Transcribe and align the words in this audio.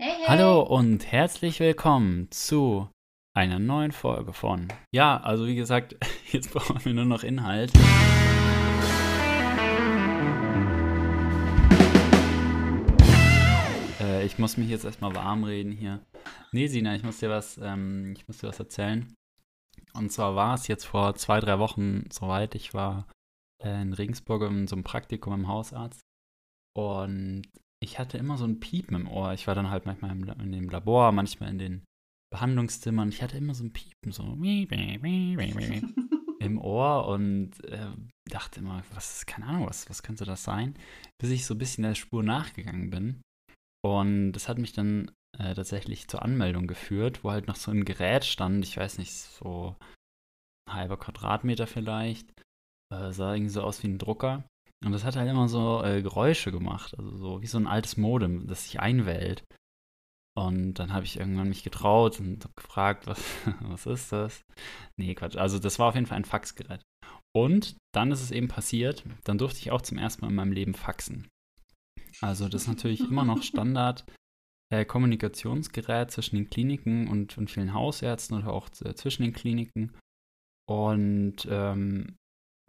Hey, 0.00 0.12
hey. 0.16 0.26
Hallo 0.28 0.62
und 0.62 1.10
herzlich 1.10 1.58
willkommen 1.58 2.30
zu 2.30 2.88
einer 3.34 3.58
neuen 3.58 3.90
Folge 3.90 4.32
von. 4.32 4.68
Ja, 4.94 5.16
also 5.16 5.48
wie 5.48 5.56
gesagt, 5.56 5.96
jetzt 6.30 6.52
brauchen 6.52 6.84
wir 6.84 6.94
nur 6.94 7.04
noch 7.04 7.24
Inhalt. 7.24 7.72
Äh, 14.00 14.24
ich 14.24 14.38
muss 14.38 14.56
mich 14.56 14.68
jetzt 14.68 14.84
erstmal 14.84 15.16
warm 15.16 15.42
reden 15.42 15.72
hier. 15.72 16.06
Nee, 16.52 16.68
Sina, 16.68 16.94
ich 16.94 17.02
muss 17.02 17.18
dir 17.18 17.30
was, 17.30 17.58
ähm, 17.58 18.14
ich 18.16 18.28
muss 18.28 18.38
dir 18.38 18.46
was 18.46 18.60
erzählen. 18.60 19.12
Und 19.94 20.12
zwar 20.12 20.36
war 20.36 20.54
es 20.54 20.68
jetzt 20.68 20.84
vor 20.84 21.16
zwei, 21.16 21.40
drei 21.40 21.58
Wochen 21.58 22.04
soweit. 22.12 22.54
Ich 22.54 22.72
war 22.72 23.08
äh, 23.64 23.82
in 23.82 23.94
Regensburg 23.94 24.42
in 24.42 24.68
so 24.68 24.76
einem 24.76 24.84
Praktikum 24.84 25.34
im 25.34 25.48
Hausarzt. 25.48 26.02
Und 26.76 27.48
ich 27.80 27.98
hatte 27.98 28.18
immer 28.18 28.36
so 28.36 28.44
ein 28.44 28.60
Piepen 28.60 28.96
im 28.96 29.08
Ohr. 29.08 29.32
Ich 29.34 29.46
war 29.46 29.54
dann 29.54 29.70
halt 29.70 29.86
manchmal 29.86 30.10
im, 30.10 30.28
in 30.28 30.52
dem 30.52 30.68
Labor, 30.68 31.12
manchmal 31.12 31.50
in 31.50 31.58
den 31.58 31.84
Behandlungszimmern. 32.30 33.08
Ich 33.08 33.22
hatte 33.22 33.36
immer 33.36 33.54
so 33.54 33.64
ein 33.64 33.72
Piepen, 33.72 34.12
so 34.12 34.22
im 36.40 36.58
Ohr 36.58 37.06
und 37.08 37.64
äh, 37.64 37.92
dachte 38.28 38.60
immer, 38.60 38.82
was, 38.92 39.26
keine 39.26 39.46
Ahnung, 39.46 39.66
was, 39.66 39.88
was 39.88 40.02
könnte 40.02 40.24
das 40.24 40.44
sein? 40.44 40.74
Bis 41.20 41.30
ich 41.30 41.46
so 41.46 41.54
ein 41.54 41.58
bisschen 41.58 41.82
der 41.82 41.94
Spur 41.94 42.22
nachgegangen 42.22 42.90
bin. 42.90 43.22
Und 43.84 44.32
das 44.32 44.48
hat 44.48 44.58
mich 44.58 44.72
dann 44.72 45.10
äh, 45.38 45.54
tatsächlich 45.54 46.08
zur 46.08 46.22
Anmeldung 46.22 46.66
geführt, 46.66 47.22
wo 47.22 47.30
halt 47.30 47.46
noch 47.46 47.56
so 47.56 47.70
ein 47.70 47.84
Gerät 47.84 48.24
stand, 48.24 48.64
ich 48.64 48.76
weiß 48.76 48.98
nicht, 48.98 49.12
so 49.12 49.76
ein 50.68 50.74
halber 50.74 50.96
Quadratmeter 50.96 51.66
vielleicht. 51.66 52.30
Äh, 52.92 53.12
sah 53.12 53.34
irgendwie 53.34 53.52
so 53.52 53.62
aus 53.62 53.82
wie 53.82 53.88
ein 53.88 53.98
Drucker. 53.98 54.44
Und 54.84 54.92
das 54.92 55.04
hat 55.04 55.16
halt 55.16 55.28
immer 55.28 55.48
so 55.48 55.82
äh, 55.82 56.02
Geräusche 56.02 56.52
gemacht, 56.52 56.96
also 56.98 57.16
so 57.16 57.42
wie 57.42 57.46
so 57.46 57.58
ein 57.58 57.66
altes 57.66 57.96
Modem, 57.96 58.46
das 58.46 58.64
sich 58.64 58.80
einwählt. 58.80 59.44
Und 60.36 60.74
dann 60.74 60.92
habe 60.92 61.04
ich 61.04 61.18
irgendwann 61.18 61.48
mich 61.48 61.64
getraut 61.64 62.20
und 62.20 62.44
habe 62.44 62.54
gefragt, 62.54 63.08
was, 63.08 63.20
was 63.60 63.86
ist 63.86 64.12
das? 64.12 64.42
Nee, 64.96 65.14
Quatsch. 65.14 65.36
Also 65.36 65.58
das 65.58 65.78
war 65.78 65.88
auf 65.88 65.94
jeden 65.94 66.06
Fall 66.06 66.18
ein 66.18 66.24
Faxgerät. 66.24 66.80
Und 67.36 67.76
dann 67.92 68.12
ist 68.12 68.22
es 68.22 68.30
eben 68.30 68.48
passiert, 68.48 69.04
dann 69.24 69.38
durfte 69.38 69.58
ich 69.58 69.70
auch 69.72 69.82
zum 69.82 69.98
ersten 69.98 70.22
Mal 70.22 70.30
in 70.30 70.36
meinem 70.36 70.52
Leben 70.52 70.74
faxen. 70.74 71.28
Also 72.20 72.48
das 72.48 72.62
ist 72.62 72.68
natürlich 72.68 73.00
immer 73.00 73.24
noch 73.24 73.42
Standard 73.42 74.04
äh, 74.72 74.84
Kommunikationsgerät 74.84 76.10
zwischen 76.10 76.36
den 76.36 76.50
Kliniken 76.50 77.08
und, 77.08 77.38
und 77.38 77.50
vielen 77.50 77.74
Hausärzten 77.74 78.38
oder 78.38 78.52
auch 78.52 78.68
äh, 78.84 78.94
zwischen 78.94 79.22
den 79.22 79.32
Kliniken. 79.32 79.96
Und 80.68 81.46
ähm, 81.50 82.16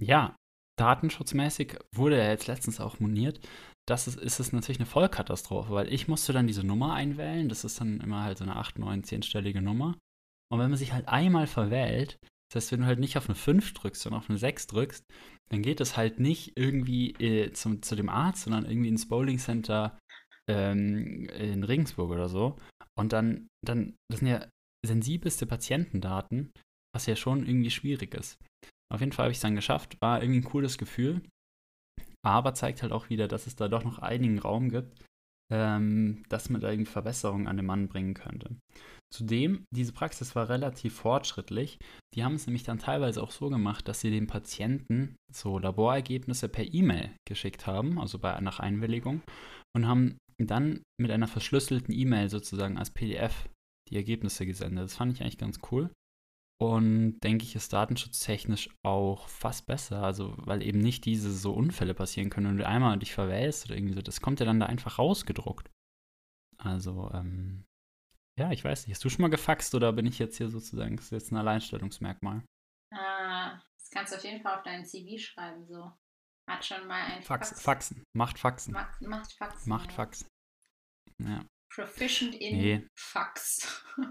ja, 0.02 0.36
datenschutzmäßig 0.80 1.78
wurde 1.94 2.18
er 2.18 2.30
jetzt 2.30 2.48
letztens 2.48 2.80
auch 2.80 3.00
moniert. 3.00 3.40
Das 3.88 4.08
ist, 4.08 4.20
ist 4.20 4.40
es 4.40 4.54
natürlich 4.54 4.80
eine 4.80 4.86
Vollkatastrophe, 4.86 5.72
weil 5.74 5.92
ich 5.92 6.08
musste 6.08 6.32
dann 6.32 6.48
diese 6.48 6.64
Nummer 6.64 6.94
einwählen. 6.94 7.50
Das 7.50 7.64
ist 7.64 7.82
dann 7.82 8.00
immer 8.00 8.24
halt 8.24 8.38
so 8.38 8.44
eine 8.44 8.56
8, 8.56 8.80
9, 8.80 9.04
10-stellige 9.04 9.62
Nummer. 9.62 9.98
Und 10.52 10.60
wenn 10.60 10.70
man 10.70 10.78
sich 10.78 10.94
halt 10.94 11.08
einmal 11.08 11.48
verwählt, 11.48 12.20
das 12.52 12.64
heißt, 12.64 12.72
wenn 12.72 12.82
du 12.82 12.86
halt 12.88 13.00
nicht 13.00 13.18
auf 13.18 13.28
eine 13.28 13.36
5 13.36 13.74
drückst, 13.74 14.02
sondern 14.02 14.22
auf 14.22 14.30
eine 14.30 14.40
6 14.40 14.68
drückst, 14.68 15.06
dann 15.52 15.62
geht 15.62 15.82
es 15.82 15.98
halt 15.98 16.20
nicht 16.20 16.54
irgendwie 16.56 17.12
äh, 17.14 17.52
zum, 17.52 17.82
zu 17.82 17.96
dem 17.96 18.10
Arzt, 18.10 18.44
sondern 18.44 18.66
irgendwie 18.66 18.90
ins 18.90 19.08
Bowling 19.08 19.38
Center 19.38 20.00
ähm, 20.50 21.26
in 21.30 21.64
Regensburg 21.64 22.10
oder 22.12 22.30
so. 22.30 22.58
Und 22.98 23.14
dann, 23.14 23.48
dann, 23.66 23.96
das 24.10 24.20
sind 24.20 24.30
ja 24.30 24.48
sensibelste 24.86 25.46
Patientendaten, 25.46 26.52
was 26.94 27.06
ja 27.06 27.16
schon 27.16 27.46
irgendwie 27.46 27.72
schwierig 27.72 28.16
ist. 28.16 28.38
Auf 28.92 29.02
jeden 29.02 29.12
Fall 29.12 29.26
habe 29.26 29.32
ich 29.32 29.38
es 29.38 29.42
dann 29.42 29.56
geschafft, 29.56 29.98
war 30.02 30.22
irgendwie 30.22 30.40
ein 30.40 30.52
cooles 30.52 30.78
Gefühl, 30.78 31.22
aber 32.26 32.54
zeigt 32.54 32.82
halt 32.82 32.92
auch 32.92 33.10
wieder, 33.10 33.28
dass 33.28 33.48
es 33.48 33.56
da 33.56 33.68
doch 33.68 33.84
noch 33.84 34.00
einigen 34.00 34.40
Raum 34.40 34.70
gibt, 34.70 35.06
ähm, 35.52 36.24
dass 36.30 36.50
man 36.50 36.62
da 36.62 36.70
irgendwie 36.70 36.92
Verbesserungen 36.92 37.48
an 37.48 37.58
den 37.58 37.66
Mann 37.66 37.88
bringen 37.88 38.14
könnte. 38.14 38.56
Zudem, 39.12 39.66
diese 39.74 39.94
Praxis 39.94 40.36
war 40.36 40.50
relativ 40.50 40.94
fortschrittlich. 40.96 41.80
Die 42.14 42.24
haben 42.24 42.36
es 42.36 42.46
nämlich 42.46 42.64
dann 42.64 42.78
teilweise 42.78 43.24
auch 43.24 43.32
so 43.32 43.50
gemacht, 43.50 43.88
dass 43.88 44.02
sie 44.02 44.12
den 44.12 44.28
Patienten 44.28 45.16
so 45.34 45.58
Laborergebnisse 45.58 46.48
per 46.48 46.72
E-Mail 46.72 47.12
geschickt 47.28 47.66
haben, 47.66 48.00
also 48.00 48.20
bei, 48.20 48.40
nach 48.40 48.60
Einwilligung, 48.60 49.22
und 49.76 49.88
haben 49.88 50.18
dann 50.40 50.84
mit 51.02 51.12
einer 51.12 51.28
verschlüsselten 51.28 51.94
E-Mail 51.94 52.30
sozusagen 52.30 52.78
als 52.78 52.92
PDF 52.92 53.50
die 53.90 53.96
Ergebnisse 53.96 54.46
gesendet. 54.46 54.86
Das 54.86 54.96
fand 54.96 55.14
ich 55.14 55.22
eigentlich 55.22 55.40
ganz 55.40 55.60
cool. 55.72 55.90
Und 56.62 57.22
denke 57.22 57.46
ich, 57.46 57.56
ist 57.56 57.72
datenschutztechnisch 57.72 58.70
auch 58.84 59.30
fast 59.30 59.66
besser. 59.66 60.04
Also, 60.04 60.34
weil 60.38 60.62
eben 60.62 60.80
nicht 60.80 61.06
diese 61.06 61.32
so 61.32 61.54
Unfälle 61.54 61.94
passieren 61.94 62.30
können, 62.30 62.50
wenn 62.50 62.58
du 62.58 62.68
einmal 62.68 63.00
dich 63.00 63.14
verwählst 63.14 63.66
oder 63.66 63.76
irgendwie 63.76 63.94
so. 63.94 64.02
Das 64.02 64.20
kommt 64.20 64.42
ja 64.42 64.46
dann 64.46 64.60
da 64.60 64.66
einfach 64.66 65.00
rausgedruckt. 65.00 65.70
Also, 66.58 67.10
ähm, 67.14 67.64
ja, 68.38 68.52
ich 68.52 68.64
weiß 68.64 68.86
nicht. 68.86 68.96
Hast 68.96 69.06
du 69.06 69.10
schon 69.10 69.22
mal 69.22 69.30
gefaxt 69.30 69.74
oder 69.74 69.94
bin 69.94 70.06
ich 70.06 70.20
jetzt 70.20 70.36
hier 70.36 70.50
sozusagen, 70.50 70.98
das 70.98 71.06
ist 71.06 71.12
jetzt 71.12 71.32
ein 71.32 71.38
Alleinstellungsmerkmal? 71.38 72.44
Ah, 72.94 73.62
das 73.78 73.90
kannst 73.90 74.12
du 74.12 74.18
auf 74.18 74.24
jeden 74.26 74.42
Fall 74.42 74.58
auf 74.58 74.64
deinen 74.64 74.86
CV 74.86 75.18
schreiben, 75.18 75.66
so. 75.66 75.94
Hat 76.50 76.66
schon 76.66 76.88
mal 76.88 77.02
ein 77.04 77.22
Fax, 77.22 77.50
Fax. 77.50 77.62
Faxen. 77.62 78.04
Macht 78.14 78.38
Faxen. 78.38 78.74
Macht, 78.74 79.02
macht 79.02 79.32
Fax. 79.34 79.66
Macht 79.66 79.92
ja. 79.92 79.96
Fax. 79.96 80.26
Ja. 81.22 81.46
Proficient 81.74 82.36
in 82.36 82.58
Nee. 82.58 82.88
Fax. 82.98 83.86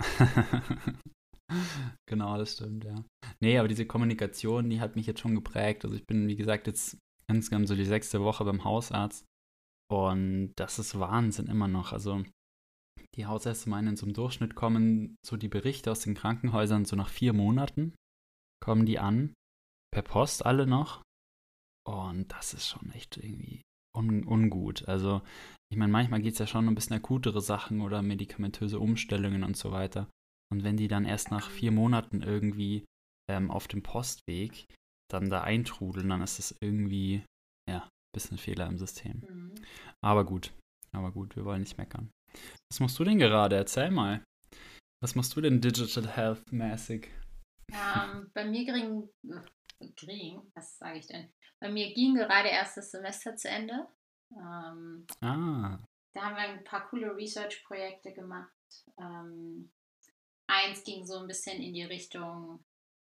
genau, 2.08 2.38
das 2.38 2.52
stimmt, 2.54 2.84
ja. 2.84 3.04
Nee, 3.40 3.58
aber 3.58 3.68
diese 3.68 3.86
Kommunikation, 3.86 4.70
die 4.70 4.80
hat 4.80 4.96
mich 4.96 5.06
jetzt 5.06 5.20
schon 5.20 5.34
geprägt. 5.34 5.84
Also 5.84 5.96
ich 5.96 6.06
bin, 6.06 6.28
wie 6.28 6.36
gesagt, 6.36 6.66
jetzt 6.66 6.98
insgesamt 7.28 7.68
so 7.68 7.76
die 7.76 7.84
sechste 7.84 8.22
Woche 8.22 8.44
beim 8.44 8.64
Hausarzt. 8.64 9.24
Und 9.90 10.52
das 10.56 10.78
ist 10.78 10.98
Wahnsinn 10.98 11.46
immer 11.46 11.68
noch. 11.68 11.92
Also 11.92 12.22
die 13.16 13.26
Hausärzte 13.26 13.70
meinen, 13.70 13.96
zum 13.96 14.12
Durchschnitt 14.12 14.54
kommen 14.54 15.16
so 15.26 15.36
die 15.36 15.48
Berichte 15.48 15.90
aus 15.90 16.00
den 16.00 16.14
Krankenhäusern 16.14 16.84
so 16.84 16.96
nach 16.96 17.08
vier 17.08 17.32
Monaten, 17.32 17.94
kommen 18.62 18.86
die 18.86 18.98
an, 18.98 19.34
per 19.92 20.02
Post 20.02 20.46
alle 20.46 20.66
noch. 20.66 21.02
Und 21.88 22.30
das 22.30 22.54
ist 22.54 22.68
schon 22.68 22.90
echt 22.92 23.16
irgendwie 23.16 23.62
un 23.96 24.24
ungut. 24.24 24.86
Also 24.86 25.22
ich 25.72 25.78
meine, 25.78 25.90
manchmal 25.90 26.20
geht 26.20 26.34
es 26.34 26.38
ja 26.38 26.46
schon 26.46 26.66
um 26.66 26.72
ein 26.72 26.74
bisschen 26.74 26.96
akutere 26.96 27.40
Sachen 27.40 27.80
oder 27.80 28.02
medikamentöse 28.02 28.78
Umstellungen 28.78 29.42
und 29.42 29.56
so 29.56 29.72
weiter. 29.72 30.08
Und 30.52 30.64
wenn 30.64 30.76
die 30.76 30.88
dann 30.88 31.04
erst 31.04 31.30
nach 31.30 31.50
vier 31.50 31.72
Monaten 31.72 32.22
irgendwie 32.22 32.84
ähm, 33.30 33.50
auf 33.50 33.68
dem 33.68 33.82
Postweg 33.82 34.66
dann 35.10 35.30
da 35.30 35.42
eintrudeln, 35.42 36.08
dann 36.08 36.22
ist 36.22 36.38
das 36.38 36.56
irgendwie, 36.60 37.24
ja, 37.68 37.84
ein 37.84 38.14
bisschen 38.14 38.38
Fehler 38.38 38.66
im 38.66 38.78
System. 38.78 39.22
Mhm. 39.28 39.54
Aber 40.04 40.24
gut, 40.24 40.52
aber 40.92 41.12
gut, 41.12 41.36
wir 41.36 41.44
wollen 41.44 41.60
nicht 41.60 41.78
meckern. 41.78 42.10
Was 42.70 42.80
machst 42.80 42.98
du 42.98 43.04
denn 43.04 43.18
gerade? 43.18 43.56
Erzähl 43.56 43.90
mal. 43.90 44.24
Was 45.02 45.14
machst 45.14 45.34
du 45.34 45.40
denn 45.40 45.60
Digital 45.60 46.08
Health 46.08 46.52
mäßig? 46.52 47.10
Ähm, 47.72 48.30
bei 48.34 48.44
mir 48.44 48.64
ging, 48.64 49.08
ging, 49.96 50.42
was 50.54 50.76
sage 50.78 50.98
ich 50.98 51.06
denn? 51.06 51.32
Bei 51.60 51.70
mir 51.70 51.92
ging 51.94 52.14
gerade 52.14 52.48
erst 52.48 52.76
das 52.76 52.90
Semester 52.90 53.36
zu 53.36 53.48
Ende. 53.48 53.86
Ähm, 54.32 55.06
Ah, 55.20 55.78
da 56.14 56.22
haben 56.22 56.36
wir 56.36 56.42
ein 56.42 56.64
paar 56.64 56.88
coole 56.88 57.14
Research-Projekte 57.16 58.12
gemacht. 58.12 58.50
Ähm, 58.98 59.70
eins 60.50 60.84
ging 60.84 61.06
so 61.06 61.18
ein 61.18 61.26
bisschen 61.26 61.62
in 61.62 61.72
die 61.72 61.84
Richtung 61.84 62.64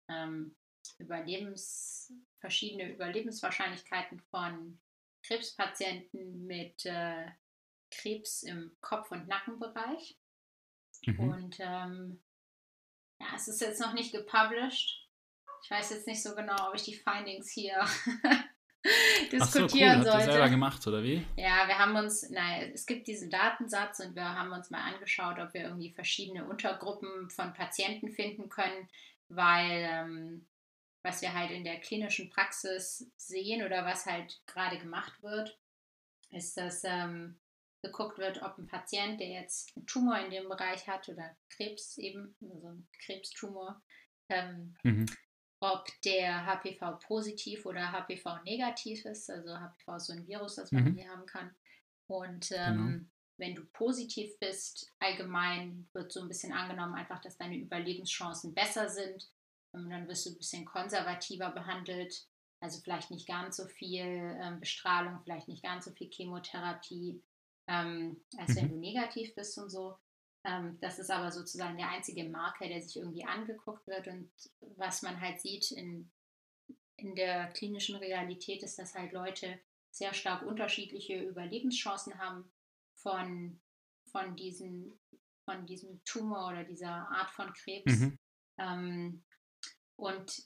ähm, 0.07 0.55
Überlebens, 0.99 2.13
verschiedene 2.39 2.91
Überlebenswahrscheinlichkeiten 2.91 4.19
von 4.19 4.79
Krebspatienten 5.23 6.45
mit 6.45 6.85
äh, 6.85 7.27
Krebs 7.91 8.43
im 8.43 8.75
Kopf- 8.81 9.11
und 9.11 9.27
Nackenbereich. 9.27 10.17
mhm. 11.05 11.19
Und 11.19 11.57
ähm, 11.59 12.21
ja, 13.19 13.27
es 13.35 13.47
ist 13.47 13.61
jetzt 13.61 13.79
noch 13.79 13.93
nicht 13.93 14.11
gepublished. 14.11 15.07
Ich 15.63 15.69
weiß 15.69 15.91
jetzt 15.91 16.07
nicht 16.07 16.23
so 16.23 16.33
genau, 16.35 16.69
ob 16.69 16.75
ich 16.75 16.83
die 16.83 16.95
Findings 16.95 17.51
hier 17.51 17.85
Ach 19.39 19.47
so, 19.47 19.59
cool. 19.59 19.67
diskutieren 19.67 19.97
Habt 19.99 20.05
ihr 20.05 20.11
selber 20.11 20.33
sollte. 20.33 20.49
gemacht, 20.49 20.87
oder 20.87 21.03
wie? 21.03 21.25
Ja, 21.35 21.67
wir 21.67 21.77
haben 21.77 21.95
uns, 21.95 22.29
nein, 22.29 22.71
es 22.73 22.85
gibt 22.85 23.07
diesen 23.07 23.29
Datensatz 23.29 23.99
und 23.99 24.15
wir 24.15 24.23
haben 24.23 24.51
uns 24.51 24.69
mal 24.69 24.81
angeschaut, 24.93 25.39
ob 25.39 25.53
wir 25.53 25.61
irgendwie 25.63 25.91
verschiedene 25.91 26.45
Untergruppen 26.45 27.29
von 27.29 27.53
Patienten 27.53 28.09
finden 28.11 28.49
können, 28.49 28.89
weil 29.29 29.87
ähm, 29.89 30.47
was 31.03 31.21
wir 31.21 31.33
halt 31.33 31.51
in 31.51 31.63
der 31.63 31.79
klinischen 31.79 32.29
Praxis 32.29 33.11
sehen 33.17 33.63
oder 33.65 33.85
was 33.85 34.05
halt 34.05 34.41
gerade 34.47 34.77
gemacht 34.77 35.21
wird, 35.23 35.57
ist, 36.31 36.57
dass 36.57 36.83
ähm, 36.83 37.39
geguckt 37.81 38.17
wird, 38.19 38.41
ob 38.43 38.57
ein 38.57 38.67
Patient, 38.67 39.19
der 39.19 39.29
jetzt 39.29 39.75
einen 39.75 39.87
Tumor 39.87 40.19
in 40.19 40.29
dem 40.31 40.47
Bereich 40.47 40.87
hat 40.87 41.09
oder 41.09 41.35
Krebs 41.49 41.97
eben, 41.97 42.35
also 42.41 42.67
einen 42.67 42.87
Krebstumor, 43.03 43.81
ähm, 44.29 44.75
Mhm. 44.83 45.05
Ob 45.61 45.87
der 46.03 46.45
HPV 46.45 46.99
positiv 46.99 47.65
oder 47.65 47.91
HPV 47.93 48.43
negativ 48.43 49.05
ist. 49.05 49.29
Also 49.29 49.57
HPV 49.59 49.95
ist 49.97 50.07
so 50.07 50.13
ein 50.13 50.27
Virus, 50.27 50.55
das 50.55 50.73
man 50.73 50.85
Mhm. 50.85 50.95
hier 50.95 51.09
haben 51.09 51.25
kann. 51.27 51.55
Und 52.07 52.51
ähm, 52.51 53.11
wenn 53.37 53.55
du 53.55 53.63
positiv 53.65 54.37
bist, 54.39 54.91
allgemein 54.99 55.89
wird 55.93 56.11
so 56.11 56.21
ein 56.21 56.27
bisschen 56.27 56.53
angenommen, 56.53 56.95
einfach, 56.95 57.21
dass 57.21 57.37
deine 57.37 57.57
Überlebenschancen 57.57 58.53
besser 58.53 58.89
sind. 58.89 59.29
Und 59.73 59.89
dann 59.89 60.07
wirst 60.07 60.25
du 60.25 60.31
ein 60.31 60.37
bisschen 60.37 60.65
konservativer 60.65 61.51
behandelt. 61.51 62.27
Also 62.59 62.81
vielleicht 62.81 63.11
nicht 63.11 63.27
ganz 63.27 63.57
so 63.57 63.65
viel 63.67 64.03
ähm, 64.41 64.59
Bestrahlung, 64.59 65.21
vielleicht 65.23 65.47
nicht 65.47 65.63
ganz 65.63 65.85
so 65.85 65.91
viel 65.91 66.09
Chemotherapie. 66.11 67.23
ähm, 67.67 68.23
als 68.37 68.55
wenn 68.55 68.67
Mhm. 68.67 68.69
du 68.69 68.75
negativ 68.77 69.33
bist 69.35 69.57
und 69.57 69.69
so. 69.69 69.97
Ähm, 70.43 70.77
das 70.81 70.99
ist 70.99 71.11
aber 71.11 71.31
sozusagen 71.31 71.77
der 71.77 71.89
einzige 71.89 72.23
Marker, 72.23 72.67
der 72.67 72.81
sich 72.81 72.97
irgendwie 72.97 73.25
angeguckt 73.25 73.87
wird. 73.87 74.07
Und 74.07 74.31
was 74.77 75.01
man 75.01 75.19
halt 75.21 75.39
sieht 75.39 75.71
in, 75.71 76.11
in 76.97 77.15
der 77.15 77.47
klinischen 77.53 77.95
Realität, 77.95 78.63
ist, 78.63 78.79
dass 78.79 78.95
halt 78.95 79.11
Leute 79.11 79.59
sehr 79.91 80.13
stark 80.13 80.43
unterschiedliche 80.43 81.21
Überlebenschancen 81.21 82.17
haben 82.17 82.51
von, 82.95 83.59
von, 84.11 84.35
diesen, 84.35 84.99
von 85.45 85.65
diesem 85.65 86.03
Tumor 86.05 86.49
oder 86.49 86.63
dieser 86.63 87.09
Art 87.09 87.29
von 87.31 87.53
Krebs. 87.53 87.99
Mhm. 87.99 88.19
Ähm, 88.57 89.23
und 89.95 90.43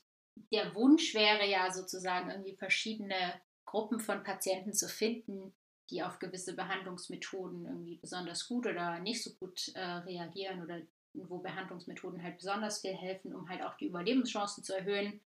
der 0.52 0.76
Wunsch 0.76 1.14
wäre 1.14 1.48
ja 1.48 1.72
sozusagen 1.72 2.30
irgendwie 2.30 2.58
verschiedene 2.58 3.42
Gruppen 3.64 4.00
von 4.00 4.24
Patienten 4.24 4.74
zu 4.74 4.90
finden, 4.90 5.56
die 5.90 6.04
auf 6.04 6.20
gewisse 6.20 6.56
Behandlungsmethoden 6.56 7.66
irgendwie 7.66 7.98
besonders 7.98 8.48
gut 8.48 8.66
oder 8.66 9.00
nicht 9.00 9.24
so 9.24 9.34
gut 9.36 9.70
äh, 9.76 9.80
reagieren 9.82 10.64
oder 10.64 10.82
wo 11.14 11.40
Behandlungsmethoden 11.40 12.22
halt 12.22 12.38
besonders 12.38 12.82
viel 12.82 12.94
helfen, 12.96 13.34
um 13.34 13.48
halt 13.50 13.62
auch 13.62 13.76
die 13.78 13.88
Überlebenschancen 13.88 14.64
zu 14.64 14.74
erhöhen. 14.74 15.22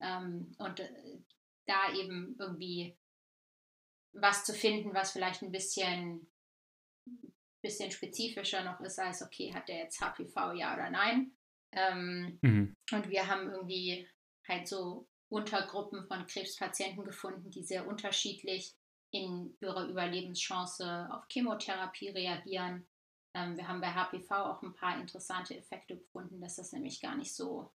Ähm, 0.00 0.54
und 0.58 0.80
äh, 0.80 1.18
da 1.66 1.92
eben 1.94 2.36
irgendwie 2.38 2.96
was 4.12 4.44
zu 4.44 4.52
finden, 4.52 4.94
was 4.94 5.12
vielleicht 5.12 5.42
ein 5.42 5.52
bisschen, 5.52 6.26
bisschen 7.62 7.90
spezifischer 7.90 8.62
noch 8.64 8.80
ist 8.80 8.98
als, 8.98 9.22
okay, 9.22 9.52
hat 9.54 9.68
der 9.68 9.78
jetzt 9.78 10.00
HPV, 10.00 10.52
ja 10.52 10.74
oder 10.74 10.90
nein? 10.90 11.32
Ähm, 11.72 12.38
Mhm. 12.42 12.74
und 12.92 13.08
wir 13.08 13.26
haben 13.26 13.50
irgendwie 13.50 14.06
halt 14.46 14.68
so 14.68 15.08
Untergruppen 15.30 16.06
von 16.06 16.26
Krebspatienten 16.26 17.04
gefunden, 17.04 17.50
die 17.50 17.62
sehr 17.62 17.86
unterschiedlich 17.86 18.74
in 19.12 19.56
ihrer 19.60 19.86
Überlebenschance 19.88 21.08
auf 21.12 21.24
Chemotherapie 21.30 22.08
reagieren. 22.08 22.86
Ähm, 23.34 23.56
wir 23.56 23.68
haben 23.68 23.80
bei 23.80 23.92
HPV 23.92 24.30
auch 24.34 24.62
ein 24.62 24.74
paar 24.74 24.98
interessante 25.00 25.56
Effekte 25.56 25.96
gefunden, 25.96 26.40
dass 26.40 26.56
das 26.56 26.72
nämlich 26.72 27.00
gar 27.00 27.16
nicht 27.16 27.34
so, 27.34 27.72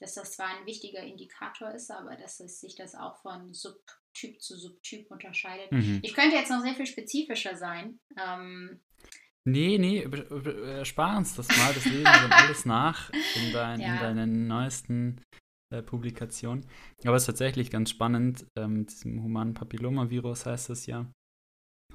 dass 0.00 0.14
das 0.14 0.32
zwar 0.32 0.48
ein 0.48 0.66
wichtiger 0.66 1.02
Indikator 1.02 1.70
ist, 1.72 1.90
aber 1.90 2.16
dass 2.16 2.40
es 2.40 2.60
sich 2.60 2.76
das 2.76 2.94
auch 2.94 3.16
von 3.22 3.52
Subtyp 3.52 4.40
zu 4.40 4.56
Subtyp 4.56 5.10
unterscheidet. 5.10 5.72
Mhm. 5.72 6.00
Ich 6.02 6.14
könnte 6.14 6.36
jetzt 6.36 6.50
noch 6.50 6.62
sehr 6.62 6.74
viel 6.74 6.86
spezifischer 6.86 7.56
sein. 7.56 7.98
Ähm, 8.16 8.80
Nee, 9.44 9.78
nee, 9.78 10.06
spar 10.84 11.16
uns 11.16 11.34
das 11.34 11.48
mal. 11.48 11.72
Das 11.72 11.86
lesen 11.86 12.02
wir 12.04 12.36
alles 12.36 12.66
nach 12.66 13.10
in, 13.10 13.52
dein, 13.52 13.80
Ja. 13.80 13.94
in 13.94 14.00
deinen 14.00 14.46
neuesten 14.46 15.22
äh, 15.72 15.82
Publikationen. 15.82 16.66
Aber 17.04 17.16
es 17.16 17.22
ist 17.22 17.26
tatsächlich 17.26 17.70
ganz 17.70 17.90
spannend. 17.90 18.46
Ähm, 18.56 18.80
mit 18.80 18.90
diesem 18.90 19.22
humanen 19.22 19.54
Papillomavirus 19.54 20.46
heißt 20.46 20.70
es 20.70 20.86
ja, 20.86 21.10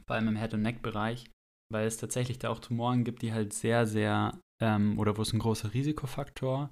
vor 0.06 0.16
allem 0.16 0.28
im 0.28 0.38
Head- 0.38 0.54
und 0.54 0.62
Neck-Bereich, 0.62 1.30
weil 1.72 1.88
es 1.88 1.98
tatsächlich 1.98 2.40
da 2.40 2.50
auch 2.50 2.60
Tumoren 2.60 3.04
gibt, 3.04 3.22
die 3.22 3.34
halt 3.34 3.54
sehr, 3.54 3.86
sehr, 3.86 4.40
ähm, 4.62 5.00
oder 5.00 5.18
wo 5.18 5.22
es 5.22 5.34
ein 5.34 5.40
großer 5.40 5.74
Risikofaktor 5.74 6.72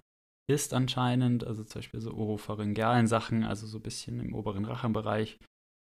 ist 0.49 0.73
anscheinend, 0.73 1.45
also 1.45 1.63
zum 1.63 1.79
Beispiel 1.79 2.01
so 2.01 2.13
oropharyngealen 2.13 3.07
Sachen, 3.07 3.43
also 3.43 3.67
so 3.67 3.77
ein 3.77 3.83
bisschen 3.83 4.19
im 4.19 4.33
oberen 4.33 4.65
Rachenbereich. 4.65 5.39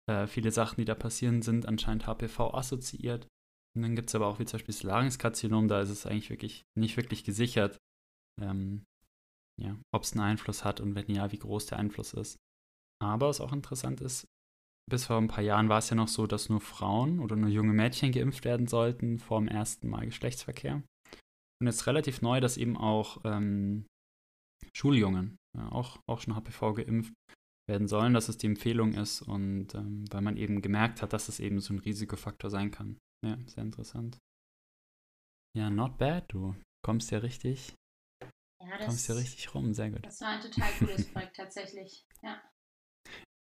Äh, 0.09 0.27
viele 0.27 0.51
Sachen, 0.51 0.77
die 0.77 0.85
da 0.85 0.95
passieren, 0.95 1.41
sind 1.41 1.67
anscheinend 1.67 2.07
HPV 2.07 2.53
assoziiert. 2.53 3.27
Und 3.75 3.81
dann 3.81 3.95
gibt 3.95 4.09
es 4.09 4.15
aber 4.15 4.27
auch 4.27 4.39
wie 4.39 4.45
zum 4.45 4.57
Beispiel 4.57 4.73
das 4.73 4.83
Larynxkarzinom, 4.83 5.67
da 5.67 5.81
ist 5.81 5.89
es 5.89 6.05
eigentlich 6.05 6.29
wirklich 6.29 6.63
nicht 6.77 6.95
wirklich 6.95 7.25
gesichert, 7.25 7.77
ähm, 8.41 8.85
ja, 9.61 9.77
ob 9.93 10.03
es 10.03 10.13
einen 10.13 10.21
Einfluss 10.21 10.63
hat 10.63 10.81
und 10.81 10.95
wenn 10.95 11.09
ja, 11.09 11.31
wie 11.31 11.39
groß 11.39 11.67
der 11.67 11.79
Einfluss 11.79 12.13
ist. 12.13 12.37
Aber 13.01 13.27
was 13.29 13.41
auch 13.41 13.53
interessant 13.53 14.01
ist, 14.01 14.27
bis 14.89 15.05
vor 15.05 15.17
ein 15.17 15.27
paar 15.27 15.43
Jahren 15.43 15.69
war 15.69 15.79
es 15.79 15.89
ja 15.89 15.95
noch 15.95 16.07
so, 16.07 16.27
dass 16.27 16.49
nur 16.49 16.61
Frauen 16.61 17.19
oder 17.19 17.35
nur 17.35 17.49
junge 17.49 17.73
Mädchen 17.73 18.11
geimpft 18.11 18.45
werden 18.45 18.67
sollten 18.67 19.19
vor 19.19 19.39
dem 19.39 19.47
ersten 19.47 19.89
Mal 19.89 20.05
Geschlechtsverkehr. 20.05 20.83
Und 21.61 21.67
jetzt 21.67 21.87
relativ 21.87 22.21
neu, 22.21 22.39
dass 22.39 22.57
eben 22.57 22.77
auch 22.77 23.21
ähm, 23.23 23.85
Schuljungen 24.73 25.37
ja, 25.57 25.71
auch, 25.71 25.99
auch 26.07 26.21
schon 26.21 26.35
HPV 26.35 26.73
geimpft 26.73 27.13
werden 27.67 27.87
sollen, 27.87 28.13
dass 28.13 28.29
es 28.29 28.37
die 28.37 28.47
Empfehlung 28.47 28.93
ist 28.93 29.21
und 29.21 29.73
ähm, 29.73 30.05
weil 30.11 30.21
man 30.21 30.37
eben 30.37 30.61
gemerkt 30.61 31.01
hat, 31.01 31.13
dass 31.13 31.29
es 31.29 31.39
eben 31.39 31.59
so 31.59 31.73
ein 31.73 31.79
Risikofaktor 31.79 32.49
sein 32.49 32.69
kann. 32.69 32.97
Ja, 33.25 33.37
sehr 33.47 33.63
interessant. 33.63 34.19
Ja, 35.57 35.69
not 35.69 35.97
bad, 35.97 36.31
du 36.31 36.55
kommst 36.85 37.09
ja 37.11 37.19
richtig, 37.19 37.73
ja, 38.67 38.77
kommst 38.77 39.09
das, 39.09 39.15
ja 39.15 39.21
richtig 39.21 39.53
rum, 39.53 39.73
sehr 39.73 39.91
gut. 39.91 40.05
das 40.05 40.21
war 40.21 40.29
ein 40.29 40.41
total 40.41 40.69
cooles 40.79 41.11
Projekt 41.11 41.35
tatsächlich. 41.35 42.05
Ja. 42.21 42.41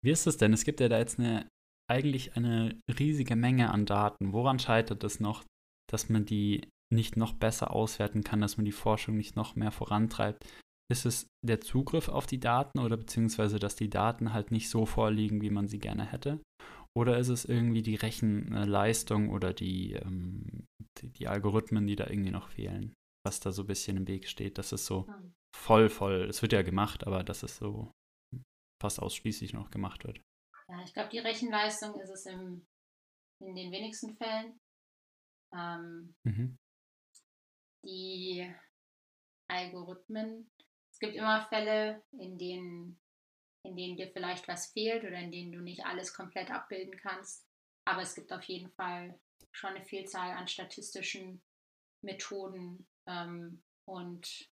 Wie 0.04 0.12
ist 0.12 0.28
es 0.28 0.38
denn? 0.38 0.54
Es 0.54 0.66
gibt 0.66 0.80
ja 0.80 0.90
da 0.90 0.98
jetzt 0.98 1.20
eine 1.20 1.48
eigentlich 1.90 2.36
eine 2.36 2.78
riesige 3.00 3.36
Menge 3.36 3.72
an 3.72 3.86
Daten. 3.86 4.34
Woran 4.34 4.60
scheitert 4.60 5.04
es 5.04 5.20
noch, 5.20 5.44
dass 5.92 6.10
man 6.10 6.26
die 6.26 6.70
nicht 6.94 7.18
noch 7.18 7.34
besser 7.34 7.72
auswerten 7.72 8.24
kann, 8.24 8.42
dass 8.42 8.58
man 8.58 8.66
die 8.66 8.72
Forschung 8.72 9.18
nicht 9.18 9.36
noch 9.36 9.56
mehr 9.56 9.72
vorantreibt? 9.72 10.46
Ist 10.92 11.06
es 11.06 11.28
der 11.46 11.62
Zugriff 11.62 12.10
auf 12.10 12.26
die 12.26 12.40
Daten 12.40 12.80
oder 12.80 12.98
beziehungsweise, 12.98 13.60
dass 13.60 13.76
die 13.76 13.90
Daten 13.90 14.34
halt 14.34 14.52
nicht 14.52 14.70
so 14.70 14.86
vorliegen, 14.86 15.42
wie 15.42 15.50
man 15.50 15.68
sie 15.68 15.80
gerne 15.80 16.06
hätte? 16.06 16.40
Oder 16.96 17.18
ist 17.18 17.30
es 17.30 17.46
irgendwie 17.46 17.82
die 17.82 17.96
Rechenleistung 17.96 19.30
oder 19.30 19.54
die, 19.54 19.94
ähm, 19.94 20.66
die, 21.00 21.10
die 21.10 21.28
Algorithmen, 21.28 21.88
die 21.88 21.96
da 21.96 22.08
irgendwie 22.08 22.32
noch 22.32 22.50
fehlen, 22.50 22.94
was 23.26 23.40
da 23.40 23.52
so 23.52 23.64
ein 23.64 23.68
bisschen 23.68 23.98
im 23.98 24.08
Weg 24.08 24.28
steht, 24.28 24.58
dass 24.58 24.72
es 24.72 24.86
so 24.86 25.06
Hm. 25.08 25.34
voll, 25.56 25.90
voll, 25.90 26.26
es 26.30 26.42
wird 26.42 26.54
ja 26.54 26.62
gemacht, 26.62 27.06
aber 27.08 27.24
dass 27.24 27.44
es 27.44 27.58
so 27.58 27.92
fast 28.82 29.02
ausschließlich 29.02 29.54
noch 29.54 29.72
gemacht 29.72 30.04
wird. 30.04 30.22
Ja, 30.68 30.82
ich 30.84 30.94
glaube, 30.94 31.10
die 31.10 31.20
Rechenleistung 31.20 32.00
ist 32.00 32.10
es 32.10 32.26
im, 32.26 32.66
in 33.40 33.56
den 33.56 33.72
wenigsten 33.72 34.16
Fällen. 34.18 34.60
Ähm, 35.54 36.16
Mhm. 36.26 36.58
die 37.86 38.52
Algorithmen, 39.50 40.50
es 40.92 41.00
gibt 41.00 41.16
immer 41.16 41.46
Fälle, 41.48 42.02
in 42.12 42.38
denen, 42.38 43.00
in 43.64 43.76
denen 43.76 43.98
dir 43.98 44.10
vielleicht 44.12 44.48
was 44.48 44.68
fehlt 44.68 45.04
oder 45.04 45.18
in 45.18 45.32
denen 45.32 45.52
du 45.52 45.60
nicht 45.60 45.86
alles 45.86 46.14
komplett 46.14 46.50
abbilden 46.50 46.98
kannst. 46.98 47.46
Aber 47.86 48.02
es 48.02 48.16
gibt 48.16 48.32
auf 48.32 48.44
jeden 48.44 48.72
Fall 48.72 49.20
schon 49.52 49.72
eine 49.72 49.84
Vielzahl 49.84 50.32
an 50.32 50.48
statistischen 50.48 51.42
Methoden 52.02 52.88
ähm, 53.08 53.62
und 53.86 54.50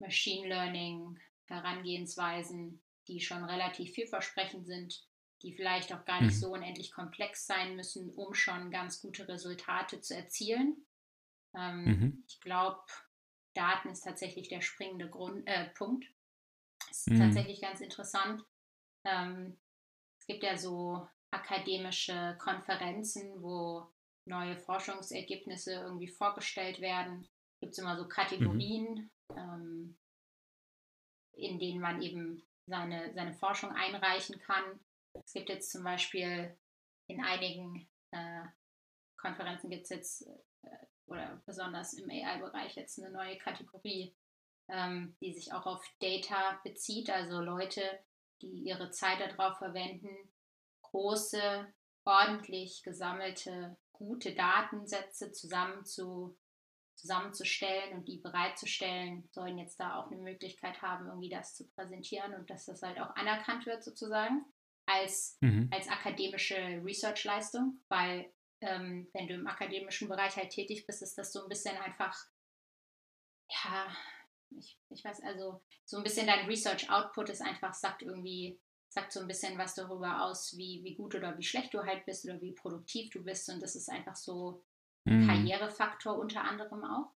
Machine 0.00 0.48
Learning 0.48 1.18
Herangehensweisen, 1.46 2.82
die 3.08 3.20
schon 3.20 3.44
relativ 3.44 3.92
vielversprechend 3.94 4.66
sind, 4.66 5.06
die 5.42 5.52
vielleicht 5.54 5.92
auch 5.92 6.04
gar 6.04 6.20
nicht 6.20 6.36
Mhm. 6.36 6.40
so 6.40 6.52
unendlich 6.52 6.92
komplex 6.92 7.46
sein 7.46 7.76
müssen, 7.76 8.10
um 8.14 8.34
schon 8.34 8.70
ganz 8.70 9.00
gute 9.00 9.28
Resultate 9.28 10.00
zu 10.00 10.16
erzielen. 10.16 10.86
Ähm, 11.54 11.86
Mhm. 11.86 12.24
Ich 12.28 12.40
glaube, 12.40 12.82
Daten 13.54 13.90
ist 13.90 14.02
tatsächlich 14.02 14.48
der 14.48 14.62
springende 14.62 15.08
Grund, 15.10 15.46
äh, 15.46 15.68
Punkt. 15.70 16.06
Ist 16.90 17.08
Mhm. 17.08 17.18
tatsächlich 17.18 17.60
ganz 17.60 17.80
interessant. 17.80 18.42
Ähm, 19.04 19.58
es 20.18 20.26
gibt 20.26 20.42
ja 20.42 20.56
so 20.56 21.06
akademische 21.30 22.36
Konferenzen, 22.38 23.42
wo 23.42 23.90
neue 24.24 24.56
Forschungsergebnisse 24.56 25.72
irgendwie 25.72 26.08
vorgestellt 26.08 26.80
werden. 26.80 27.28
Gibt 27.60 27.72
es 27.72 27.78
immer 27.78 27.96
so 27.96 28.08
Kategorien, 28.08 29.10
ähm, 29.36 29.96
in 31.32 31.58
denen 31.58 31.80
man 31.80 32.02
eben 32.02 32.42
seine, 32.66 33.12
seine 33.14 33.34
Forschung 33.34 33.72
einreichen 33.72 34.38
kann. 34.40 34.80
Es 35.24 35.32
gibt 35.32 35.48
jetzt 35.48 35.70
zum 35.70 35.84
Beispiel 35.84 36.56
in 37.06 37.22
einigen 37.22 37.88
äh, 38.12 38.44
Konferenzen 39.16 39.70
gibt 39.70 39.84
es 39.84 39.90
jetzt 39.90 40.26
äh, 40.62 40.86
oder 41.06 41.42
besonders 41.46 41.94
im 41.94 42.10
AI-Bereich 42.10 42.76
jetzt 42.76 42.98
eine 42.98 43.10
neue 43.10 43.38
Kategorie, 43.38 44.14
ähm, 44.68 45.16
die 45.20 45.32
sich 45.32 45.52
auch 45.52 45.66
auf 45.66 45.84
Data 46.00 46.60
bezieht, 46.64 47.10
also 47.10 47.40
Leute, 47.40 47.82
die 48.40 48.64
ihre 48.64 48.90
Zeit 48.90 49.20
darauf 49.20 49.58
verwenden, 49.58 50.10
große, 50.82 51.72
ordentlich 52.04 52.82
gesammelte, 52.82 53.76
gute 54.04 54.34
Datensätze 54.34 55.32
zusammen 55.32 55.84
zu, 55.84 56.36
zusammenzustellen 56.96 57.94
und 57.94 58.06
die 58.06 58.18
bereitzustellen, 58.18 59.28
sollen 59.32 59.58
jetzt 59.58 59.78
da 59.80 59.96
auch 59.96 60.10
eine 60.10 60.20
Möglichkeit 60.20 60.82
haben, 60.82 61.06
irgendwie 61.06 61.28
das 61.30 61.54
zu 61.54 61.66
präsentieren 61.68 62.34
und 62.34 62.50
dass 62.50 62.66
das 62.66 62.82
halt 62.82 63.00
auch 63.00 63.14
anerkannt 63.16 63.66
wird 63.66 63.82
sozusagen 63.82 64.44
als, 64.86 65.38
Mhm. 65.40 65.68
als 65.72 65.88
akademische 65.88 66.56
Research-Leistung, 66.84 67.80
weil 67.88 68.32
ähm, 68.60 69.08
wenn 69.12 69.26
du 69.26 69.34
im 69.34 69.46
akademischen 69.46 70.08
Bereich 70.08 70.36
halt 70.36 70.50
tätig 70.50 70.86
bist, 70.86 71.02
ist 71.02 71.18
das 71.18 71.32
so 71.32 71.42
ein 71.42 71.48
bisschen 71.48 71.76
einfach, 71.76 72.16
ja, 73.48 73.96
ich, 74.50 74.78
ich 74.90 75.04
weiß, 75.04 75.22
also 75.22 75.62
so 75.84 75.96
ein 75.96 76.02
bisschen 76.04 76.26
dein 76.26 76.46
Research-Output 76.46 77.30
ist 77.30 77.42
einfach, 77.42 77.74
sagt 77.74 78.02
irgendwie, 78.02 78.60
sagt 78.92 79.12
so 79.12 79.20
ein 79.20 79.26
bisschen 79.26 79.56
was 79.58 79.74
darüber 79.74 80.22
aus, 80.22 80.56
wie, 80.56 80.82
wie 80.84 80.94
gut 80.94 81.14
oder 81.14 81.36
wie 81.38 81.42
schlecht 81.42 81.72
du 81.72 81.84
halt 81.84 82.04
bist 82.04 82.24
oder 82.24 82.40
wie 82.40 82.52
produktiv 82.52 83.10
du 83.10 83.22
bist 83.22 83.48
und 83.48 83.62
das 83.62 83.74
ist 83.74 83.88
einfach 83.88 84.16
so 84.16 84.62
ein 85.04 85.22
Mhm. 85.22 85.26
Karrierefaktor 85.26 86.18
unter 86.18 86.42
anderem 86.44 86.84
auch. 86.84 87.12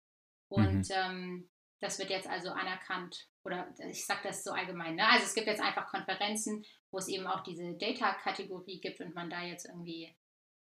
Und 0.48 0.88
ähm, 0.90 1.48
das 1.80 1.98
wird 1.98 2.10
jetzt 2.10 2.28
also 2.28 2.50
anerkannt, 2.50 3.28
oder 3.44 3.68
ich 3.78 4.04
sage 4.04 4.20
das 4.24 4.44
so 4.44 4.52
allgemein, 4.52 4.96
ne? 4.96 5.08
also 5.08 5.24
es 5.24 5.34
gibt 5.34 5.46
jetzt 5.46 5.62
einfach 5.62 5.88
Konferenzen, 5.88 6.64
wo 6.90 6.98
es 6.98 7.08
eben 7.08 7.26
auch 7.26 7.42
diese 7.42 7.72
Data-Kategorie 7.74 8.80
gibt 8.80 9.00
und 9.00 9.14
man 9.14 9.30
da 9.30 9.42
jetzt 9.42 9.66
irgendwie 9.66 10.14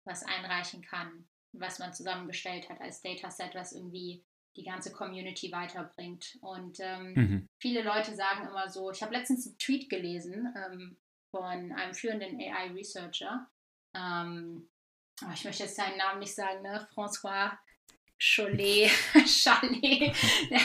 was 0.06 0.24
einreichen 0.24 0.82
kann, 0.82 1.28
was 1.52 1.80
man 1.80 1.94
zusammengestellt 1.94 2.70
hat 2.70 2.80
als 2.80 3.02
Dataset, 3.02 3.54
was 3.56 3.74
irgendwie 3.74 4.24
die 4.56 4.64
ganze 4.64 4.92
Community 4.92 5.52
weiterbringt. 5.52 6.38
Und 6.42 6.80
ähm, 6.80 7.14
mhm. 7.14 7.50
viele 7.60 7.84
Leute 7.84 8.16
sagen 8.16 8.48
immer 8.48 8.70
so, 8.70 8.92
ich 8.92 9.02
habe 9.02 9.14
letztens 9.14 9.48
einen 9.48 9.58
Tweet 9.58 9.90
gelesen 9.90 10.54
ähm, 10.56 10.98
von 11.32 11.72
einem 11.72 11.94
führenden 11.94 12.40
AI-Researcher. 12.40 13.48
Ähm, 13.96 14.70
oh, 15.24 15.32
ich 15.34 15.46
möchte 15.46 15.64
jetzt 15.64 15.76
seinen 15.76 15.98
Namen 15.98 16.20
nicht 16.20 16.36
sagen, 16.36 16.62
ne? 16.62 16.88
François 16.94 17.58
Cholet, 18.20 18.92
Chalet. 19.26 20.16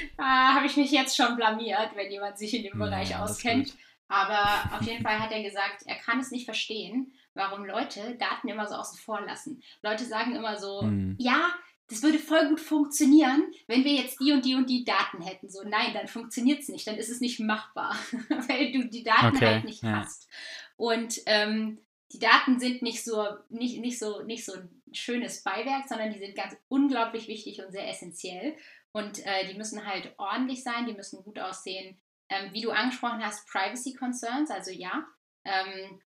da 0.16 0.54
habe 0.54 0.66
ich 0.66 0.76
mich 0.76 0.90
jetzt 0.90 1.16
schon 1.16 1.36
blamiert, 1.36 1.90
wenn 1.94 2.10
jemand 2.10 2.38
sich 2.38 2.54
in 2.54 2.62
dem 2.62 2.78
Bereich 2.78 3.10
ja, 3.10 3.22
auskennt. 3.22 3.74
Aber 4.08 4.76
auf 4.76 4.82
jeden 4.82 5.02
Fall 5.02 5.20
hat 5.20 5.30
er 5.30 5.42
gesagt, 5.42 5.84
er 5.86 5.96
kann 5.96 6.18
es 6.18 6.32
nicht 6.32 6.44
verstehen, 6.44 7.14
warum 7.34 7.64
Leute 7.64 8.16
Daten 8.16 8.48
immer 8.48 8.66
so 8.66 8.74
außen 8.74 8.98
vor 8.98 9.20
lassen. 9.20 9.62
Leute 9.82 10.04
sagen 10.04 10.34
immer 10.34 10.56
so, 10.56 10.82
mhm. 10.82 11.16
ja, 11.18 11.50
das 11.90 12.02
würde 12.02 12.20
voll 12.20 12.48
gut 12.48 12.60
funktionieren, 12.60 13.52
wenn 13.66 13.84
wir 13.84 13.92
jetzt 13.92 14.20
die 14.20 14.32
und 14.32 14.44
die 14.44 14.54
und 14.54 14.70
die 14.70 14.84
Daten 14.84 15.20
hätten. 15.20 15.50
So, 15.50 15.62
nein, 15.64 15.92
dann 15.92 16.06
funktioniert 16.06 16.60
es 16.60 16.68
nicht, 16.68 16.86
dann 16.86 16.96
ist 16.96 17.10
es 17.10 17.20
nicht 17.20 17.40
machbar, 17.40 17.96
weil 18.48 18.72
du 18.72 18.88
die 18.88 19.02
Daten 19.02 19.36
okay, 19.36 19.46
halt 19.46 19.64
nicht 19.64 19.82
ja. 19.82 19.96
hast. 19.96 20.28
Und 20.76 21.20
ähm, 21.26 21.80
die 22.12 22.20
Daten 22.20 22.60
sind 22.60 22.82
nicht 22.82 23.04
so, 23.04 23.26
nicht, 23.48 23.80
nicht, 23.80 23.98
so, 23.98 24.22
nicht 24.22 24.44
so 24.44 24.54
ein 24.54 24.82
schönes 24.92 25.42
Beiwerk, 25.42 25.88
sondern 25.88 26.12
die 26.12 26.18
sind 26.18 26.36
ganz 26.36 26.56
unglaublich 26.68 27.26
wichtig 27.26 27.60
und 27.60 27.72
sehr 27.72 27.88
essentiell. 27.88 28.56
Und 28.92 29.24
äh, 29.26 29.48
die 29.48 29.58
müssen 29.58 29.84
halt 29.84 30.14
ordentlich 30.16 30.62
sein, 30.62 30.86
die 30.86 30.94
müssen 30.94 31.22
gut 31.24 31.38
aussehen. 31.38 32.00
Ähm, 32.28 32.52
wie 32.52 32.62
du 32.62 32.70
angesprochen 32.70 33.24
hast, 33.24 33.48
Privacy 33.48 33.94
Concerns, 33.94 34.50
also 34.50 34.70
ja, 34.70 35.04
ähm, 35.44 36.00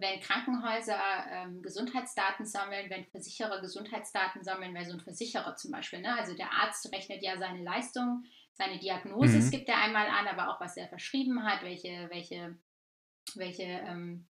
wenn 0.00 0.20
Krankenhäuser 0.20 0.98
ähm, 1.30 1.62
Gesundheitsdaten 1.62 2.46
sammeln, 2.46 2.90
wenn 2.90 3.06
Versicherer 3.06 3.60
Gesundheitsdaten 3.60 4.42
sammeln, 4.42 4.74
weil 4.74 4.86
so 4.86 4.92
ein 4.92 5.00
Versicherer 5.00 5.56
zum 5.56 5.70
Beispiel, 5.70 6.00
ne, 6.00 6.16
also 6.16 6.34
der 6.34 6.52
Arzt 6.52 6.90
rechnet 6.92 7.22
ja 7.22 7.36
seine 7.38 7.62
Leistung, 7.62 8.24
seine 8.52 8.78
Diagnose 8.78 9.38
mhm. 9.38 9.50
gibt 9.50 9.68
er 9.68 9.78
einmal 9.78 10.08
an, 10.08 10.26
aber 10.28 10.50
auch 10.50 10.60
was 10.60 10.76
er 10.76 10.88
verschrieben 10.88 11.44
hat, 11.44 11.62
welche, 11.62 12.08
welche, 12.10 12.58
welche, 13.34 13.62
ähm, 13.62 14.26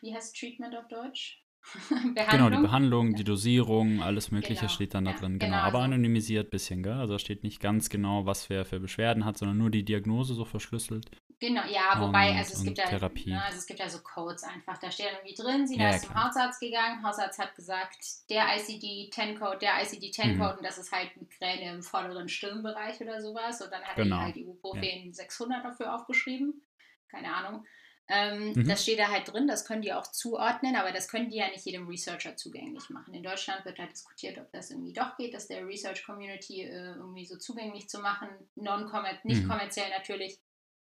wie 0.00 0.14
heißt 0.14 0.36
Treatment 0.36 0.74
auf 0.76 0.88
Deutsch? 0.88 1.41
genau, 2.30 2.50
die 2.50 2.58
Behandlung, 2.58 3.14
die 3.14 3.24
Dosierung, 3.24 4.02
alles 4.02 4.30
Mögliche 4.30 4.62
genau, 4.62 4.72
steht 4.72 4.94
dann 4.94 5.04
da 5.04 5.12
drin. 5.12 5.38
Genau, 5.38 5.52
genau 5.52 5.62
aber 5.62 5.78
also, 5.78 5.92
anonymisiert 5.92 6.48
ein 6.48 6.50
bisschen, 6.50 6.82
gell? 6.82 6.92
Also 6.92 7.18
steht 7.18 7.44
nicht 7.44 7.60
ganz 7.60 7.88
genau, 7.88 8.26
was 8.26 8.50
wer 8.50 8.64
für 8.64 8.80
Beschwerden 8.80 9.24
hat, 9.24 9.38
sondern 9.38 9.58
nur 9.58 9.70
die 9.70 9.84
Diagnose 9.84 10.34
so 10.34 10.44
verschlüsselt. 10.44 11.10
Genau, 11.42 11.62
ja, 11.68 12.00
wobei, 12.00 12.30
und, 12.30 12.36
also 12.36 12.54
es 12.54 12.62
gibt 12.62 12.78
ja, 12.78 12.88
ne, 12.88 13.44
also 13.44 13.58
es 13.58 13.66
gibt 13.66 13.80
ja 13.80 13.88
so 13.88 13.98
Codes 13.98 14.44
einfach. 14.44 14.78
Da 14.78 14.92
steht 14.92 15.06
irgendwie 15.12 15.34
drin, 15.34 15.66
sie 15.66 15.76
ja, 15.76 15.90
ist 15.90 16.04
zum 16.04 16.14
Hausarzt 16.14 16.60
gegangen, 16.60 17.02
Hausarzt 17.02 17.36
hat 17.40 17.56
gesagt, 17.56 17.98
der 18.30 18.44
ICD-10-Code, 18.56 19.58
der 19.58 19.82
ICD-10-Code 19.82 20.52
mhm. 20.52 20.58
und 20.58 20.62
das 20.64 20.78
ist 20.78 20.92
halt 20.92 21.10
Migräne 21.16 21.74
im 21.74 21.82
vorderen 21.82 22.28
Stirnbereich 22.28 23.00
oder 23.00 23.20
sowas. 23.20 23.60
Und 23.60 23.72
dann 23.72 23.82
hat 23.82 23.96
genau. 23.96 24.18
er 24.18 24.22
halt 24.26 24.36
Ibuprofen 24.36 24.84
ja. 24.84 25.12
600 25.12 25.64
dafür 25.64 25.96
aufgeschrieben. 25.96 26.62
Keine 27.08 27.34
Ahnung. 27.34 27.66
Ähm, 28.08 28.52
mhm. 28.52 28.68
Das 28.68 28.82
steht 28.82 28.98
da 28.98 29.08
halt 29.08 29.32
drin, 29.32 29.46
das 29.46 29.64
können 29.64 29.82
die 29.82 29.92
auch 29.92 30.06
zuordnen, 30.06 30.76
aber 30.76 30.92
das 30.92 31.08
können 31.08 31.30
die 31.30 31.36
ja 31.36 31.48
nicht 31.48 31.64
jedem 31.64 31.86
Researcher 31.86 32.36
zugänglich 32.36 32.90
machen. 32.90 33.14
In 33.14 33.22
Deutschland 33.22 33.64
wird 33.64 33.78
halt 33.78 33.92
diskutiert, 33.92 34.38
ob 34.38 34.50
das 34.52 34.70
irgendwie 34.70 34.92
doch 34.92 35.16
geht, 35.16 35.34
das 35.34 35.46
der 35.46 35.66
Research 35.66 36.04
Community 36.04 36.62
äh, 36.62 36.94
irgendwie 36.94 37.24
so 37.24 37.38
zugänglich 37.38 37.88
zu 37.88 38.00
machen, 38.00 38.28
non 38.56 38.84
-kommer 38.86 39.16
nicht 39.22 39.44
mhm. 39.44 39.48
kommerziell 39.48 39.88
natürlich. 39.90 40.40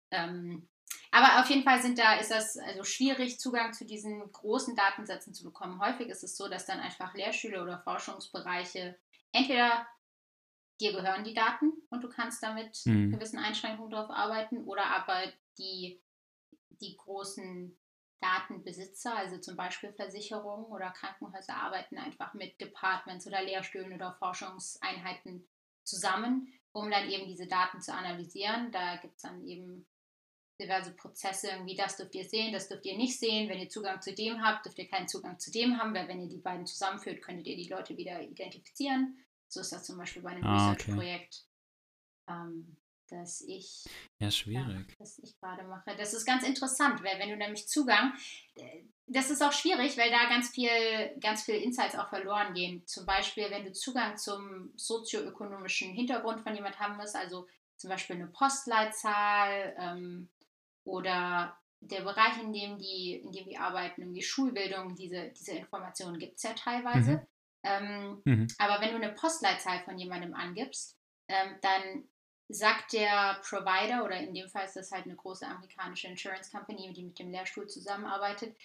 Ähm, 0.10 0.68
aber 1.12 1.42
auf 1.42 1.50
jeden 1.50 1.64
Fall 1.64 1.82
sind 1.82 2.00
da, 2.00 2.16
ist 2.16 2.32
das 2.32 2.58
also 2.58 2.84
schwierig, 2.84 3.40
Zugang 3.40 3.74
zu 3.74 3.86
diesen 3.86 4.32
großen 4.32 4.76
Datensätzen 4.76 5.34
zu 5.34 5.44
bekommen. 5.44 5.80
Häufig 5.82 6.08
ist 6.08 6.24
es 6.24 6.38
so, 6.38 6.48
dass 6.48 6.66
dann 6.66 6.80
einfach 6.80 7.14
Lehrstühle 7.14 7.62
oder 7.62 7.80
Forschungsbereiche 7.80 8.98
entweder 9.34 9.86
dir 10.80 10.94
gehören 10.94 11.24
die 11.24 11.34
Daten 11.34 11.74
und 11.90 12.04
du 12.04 12.10
kannst 12.10 12.42
damit 12.42 12.80
mhm. 12.86 13.12
gewissen 13.12 13.40
Einschränkungen 13.40 13.92
drauf 13.92 14.10
arbeiten 14.10 14.64
oder 14.64 14.86
aber 14.86 15.22
die, 15.58 16.02
die 16.82 16.98
großen 16.98 17.78
Datenbesitzer, 18.22 19.16
also 19.16 19.40
zum 19.40 19.56
Beispiel 19.56 19.94
Versicherungen 19.94 20.66
oder 20.66 20.92
Krankenhäuser, 20.92 21.56
arbeiten 21.56 21.98
einfach 21.98 22.34
mit 22.34 22.60
Departments 22.62 23.26
oder 23.28 23.42
Lehrstühlen 23.42 23.94
oder 23.94 24.14
Forschungseinheiten 24.20 25.48
zusammen, 25.84 26.54
um 26.72 26.90
dann 26.92 27.10
eben 27.10 27.28
diese 27.28 27.48
Daten 27.48 27.82
zu 27.82 27.94
analysieren. 27.94 28.72
Da 28.72 28.98
gibt 28.98 29.16
es 29.16 29.24
dann 29.24 29.44
eben 29.46 29.88
diverse 30.62 30.94
Prozesse, 30.94 31.50
irgendwie 31.50 31.76
das 31.76 31.98
dürft 31.98 32.14
ihr 32.14 32.26
sehen, 32.26 32.54
das 32.54 32.70
dürft 32.70 32.86
ihr 32.86 32.96
nicht 32.96 33.20
sehen. 33.20 33.50
Wenn 33.50 33.60
ihr 33.60 33.70
Zugang 33.70 34.02
zu 34.02 34.14
dem 34.14 34.44
habt, 34.44 34.66
dürft 34.66 34.78
ihr 34.78 34.88
keinen 34.88 35.08
Zugang 35.08 35.40
zu 35.40 35.52
dem 35.52 35.80
haben, 35.80 35.94
weil 35.94 36.08
wenn 36.08 36.22
ihr 36.22 36.30
die 36.30 36.38
beiden 36.38 36.68
zusammenführt, 36.68 37.22
könntet 37.24 37.48
ihr 37.48 37.58
die 37.58 37.68
Leute 37.68 37.98
wieder 37.98 38.22
identifizieren. 38.22 39.18
So 39.48 39.62
ist 39.62 39.72
das 39.72 39.84
zum 39.84 39.98
Beispiel 39.98 40.22
bei 40.22 40.30
einem 40.30 40.44
ah, 40.44 40.72
Research-Projekt, 40.72 41.48
okay. 42.28 42.38
ähm, 42.40 42.78
das 43.12 43.42
ich, 43.42 43.86
ja, 44.20 44.32
schwierig. 44.32 44.90
Ja, 44.90 44.96
das 44.98 45.20
ich 45.20 45.40
gerade 45.40 45.64
mache. 45.64 45.96
Das 45.98 46.14
ist 46.14 46.26
ganz 46.26 46.44
interessant, 46.44 47.04
weil 47.04 47.20
wenn 47.20 47.30
du 47.30 47.38
nämlich 47.38 47.68
Zugang, 47.68 48.14
äh, 48.56 48.84
das 49.08 49.30
ist 49.30 49.44
auch 49.44 49.52
schwierig, 49.52 49.98
weil 49.98 50.10
da 50.10 50.30
ganz 50.30 50.50
viel, 50.50 50.70
ganz 51.20 51.44
viel 51.44 51.56
Insights 51.56 51.96
auch 51.96 52.10
verloren 52.10 52.54
gehen. 52.54 52.88
Zum 52.88 53.06
Beispiel, 53.06 53.52
wenn 53.52 53.66
du 53.66 53.74
Zugang 53.74 54.18
zum 54.18 54.72
sozioökonomischen 54.76 55.94
Hintergrund 55.94 56.42
von 56.42 56.56
jemand 56.56 56.80
haben 56.80 56.98
musst, 56.98 57.16
also 57.16 57.48
zum 57.78 57.90
Beispiel 57.90 58.16
eine 58.16 58.28
Postleitzahl, 58.28 59.76
ähm, 59.78 60.30
oder 60.84 61.58
der 61.80 62.02
Bereich, 62.02 62.42
in 62.42 62.54
dem 62.54 62.78
die, 62.78 63.16
in 63.16 63.32
dem 63.32 63.48
wir 63.48 63.62
arbeiten, 63.62 64.02
irgendwie 64.02 64.22
Schulbildung, 64.22 64.96
diese, 64.96 65.30
diese 65.30 65.54
Informationen 65.54 66.20
gibt 66.20 66.38
es 66.38 66.44
ja 66.44 66.54
teilweise. 66.54 67.12
Mhm. 67.12 67.28
Ähm, 67.64 68.22
mhm. 68.26 68.48
Aber 68.58 68.82
wenn 68.82 68.92
du 68.92 68.96
eine 68.96 69.14
Postleitzahl 69.14 69.84
von 69.84 69.98
jemandem 69.98 70.34
angibst, 70.34 70.98
ähm, 71.28 71.56
dann 71.62 72.10
sagt 72.54 72.94
der 72.94 73.40
Provider, 73.48 74.04
oder 74.04 74.18
in 74.18 74.34
dem 74.34 74.50
Fall 74.50 74.66
ist 74.66 74.76
das 74.76 74.92
halt 74.92 75.06
eine 75.06 75.16
große 75.16 75.46
amerikanische 75.46 76.08
Insurance 76.08 76.52
Company, 76.52 76.92
die 76.94 77.04
mit 77.04 77.20
dem 77.20 77.32
Lehrstuhl 77.32 77.68
zusammenarbeitet, 77.68 78.56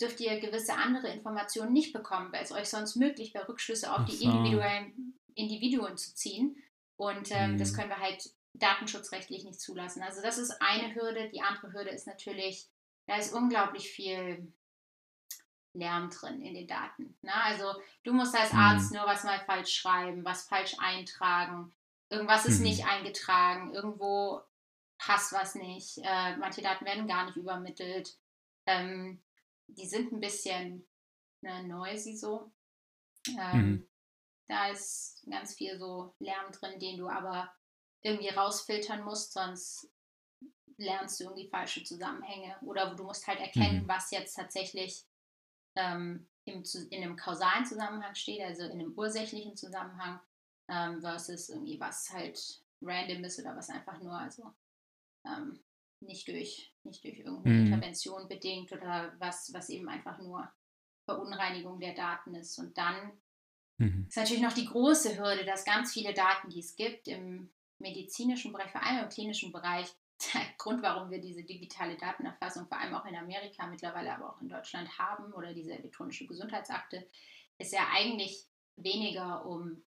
dürft 0.00 0.20
ihr 0.20 0.40
gewisse 0.40 0.74
andere 0.74 1.08
Informationen 1.08 1.72
nicht 1.72 1.92
bekommen, 1.92 2.32
weil 2.32 2.42
es 2.42 2.52
euch 2.52 2.68
sonst 2.68 2.96
möglich 2.96 3.34
wäre, 3.34 3.48
Rückschlüsse 3.48 3.92
auf 3.92 4.08
so. 4.08 4.16
die 4.16 4.24
individuellen 4.24 5.14
Individuen 5.34 5.96
zu 5.96 6.14
ziehen. 6.14 6.56
Und 6.96 7.30
ähm, 7.30 7.52
mhm. 7.52 7.58
das 7.58 7.74
können 7.74 7.88
wir 7.88 7.98
halt 7.98 8.30
datenschutzrechtlich 8.54 9.44
nicht 9.44 9.60
zulassen. 9.60 10.02
Also 10.02 10.20
das 10.20 10.38
ist 10.38 10.60
eine 10.60 10.94
Hürde. 10.94 11.30
Die 11.30 11.40
andere 11.40 11.72
Hürde 11.72 11.90
ist 11.90 12.06
natürlich, 12.06 12.68
da 13.06 13.16
ist 13.16 13.32
unglaublich 13.32 13.88
viel 13.88 14.52
Lärm 15.74 16.10
drin 16.10 16.42
in 16.42 16.54
den 16.54 16.66
Daten. 16.66 17.16
Ne? 17.22 17.32
Also 17.34 17.74
du 18.04 18.12
musst 18.12 18.36
als 18.36 18.52
Arzt 18.52 18.92
mhm. 18.92 18.98
nur 18.98 19.06
was 19.06 19.24
mal 19.24 19.40
falsch 19.46 19.72
schreiben, 19.72 20.24
was 20.24 20.46
falsch 20.46 20.74
eintragen, 20.78 21.72
irgendwas 22.12 22.44
ist 22.46 22.58
mhm. 22.58 22.64
nicht 22.64 22.84
eingetragen, 22.84 23.72
irgendwo 23.74 24.42
passt 24.98 25.32
was 25.32 25.54
nicht, 25.54 25.98
äh, 25.98 26.36
manche 26.36 26.62
Daten 26.62 26.84
werden 26.84 27.08
gar 27.08 27.24
nicht 27.24 27.36
übermittelt. 27.36 28.16
Ähm, 28.66 29.22
die 29.66 29.86
sind 29.86 30.12
ein 30.12 30.20
bisschen 30.20 30.86
ne, 31.40 31.64
noisy 31.64 32.16
so. 32.16 32.52
Ähm, 33.28 33.56
mhm. 33.56 33.88
Da 34.48 34.68
ist 34.68 35.26
ganz 35.28 35.54
viel 35.54 35.78
so 35.78 36.14
Lärm 36.18 36.52
drin, 36.52 36.78
den 36.78 36.98
du 36.98 37.08
aber 37.08 37.52
irgendwie 38.02 38.28
rausfiltern 38.28 39.02
musst, 39.02 39.32
sonst 39.32 39.90
lernst 40.76 41.18
du 41.20 41.24
irgendwie 41.24 41.48
falsche 41.48 41.82
Zusammenhänge 41.84 42.56
oder 42.62 42.94
du 42.94 43.04
musst 43.04 43.26
halt 43.26 43.40
erkennen, 43.40 43.84
mhm. 43.84 43.88
was 43.88 44.10
jetzt 44.10 44.34
tatsächlich 44.34 45.04
ähm, 45.76 46.28
im, 46.44 46.62
in 46.90 47.02
einem 47.02 47.16
kausalen 47.16 47.64
Zusammenhang 47.64 48.14
steht, 48.14 48.42
also 48.42 48.64
in 48.64 48.72
einem 48.72 48.92
ursächlichen 48.96 49.56
Zusammenhang, 49.56 50.20
ähm, 50.72 51.00
versus 51.00 51.50
irgendwie 51.50 51.78
was 51.78 52.10
halt 52.12 52.62
random 52.80 53.24
ist 53.24 53.38
oder 53.38 53.54
was 53.54 53.68
einfach 53.68 54.00
nur, 54.00 54.14
also 54.14 54.50
ähm, 55.24 55.60
nicht 56.00 56.26
durch, 56.26 56.72
nicht 56.82 57.04
durch 57.04 57.18
irgendeine 57.18 57.54
mhm. 57.54 57.66
Intervention 57.66 58.28
bedingt 58.28 58.72
oder 58.72 59.14
was, 59.18 59.52
was 59.52 59.68
eben 59.68 59.88
einfach 59.88 60.18
nur 60.18 60.50
Verunreinigung 61.04 61.78
der 61.78 61.94
Daten 61.94 62.34
ist. 62.34 62.58
Und 62.58 62.76
dann 62.76 63.12
mhm. 63.78 64.06
ist 64.08 64.16
natürlich 64.16 64.42
noch 64.42 64.52
die 64.52 64.66
große 64.66 65.18
Hürde, 65.18 65.44
dass 65.44 65.64
ganz 65.64 65.92
viele 65.92 66.14
Daten, 66.14 66.50
die 66.50 66.60
es 66.60 66.74
gibt, 66.74 67.06
im 67.06 67.50
medizinischen 67.78 68.52
Bereich, 68.52 68.70
vor 68.70 68.84
allem 68.84 69.04
im 69.04 69.08
klinischen 69.10 69.52
Bereich, 69.52 69.86
der 70.34 70.42
Grund, 70.56 70.82
warum 70.82 71.10
wir 71.10 71.20
diese 71.20 71.42
digitale 71.42 71.96
Datenerfassung 71.96 72.66
vor 72.66 72.78
allem 72.78 72.94
auch 72.94 73.04
in 73.06 73.16
Amerika, 73.16 73.66
mittlerweile 73.66 74.14
aber 74.14 74.30
auch 74.30 74.40
in 74.40 74.48
Deutschland 74.48 74.98
haben 74.98 75.32
oder 75.32 75.52
diese 75.52 75.72
elektronische 75.72 76.26
Gesundheitsakte, 76.26 77.06
ist 77.58 77.72
ja 77.72 77.88
eigentlich 77.92 78.46
weniger, 78.76 79.44
um 79.44 79.82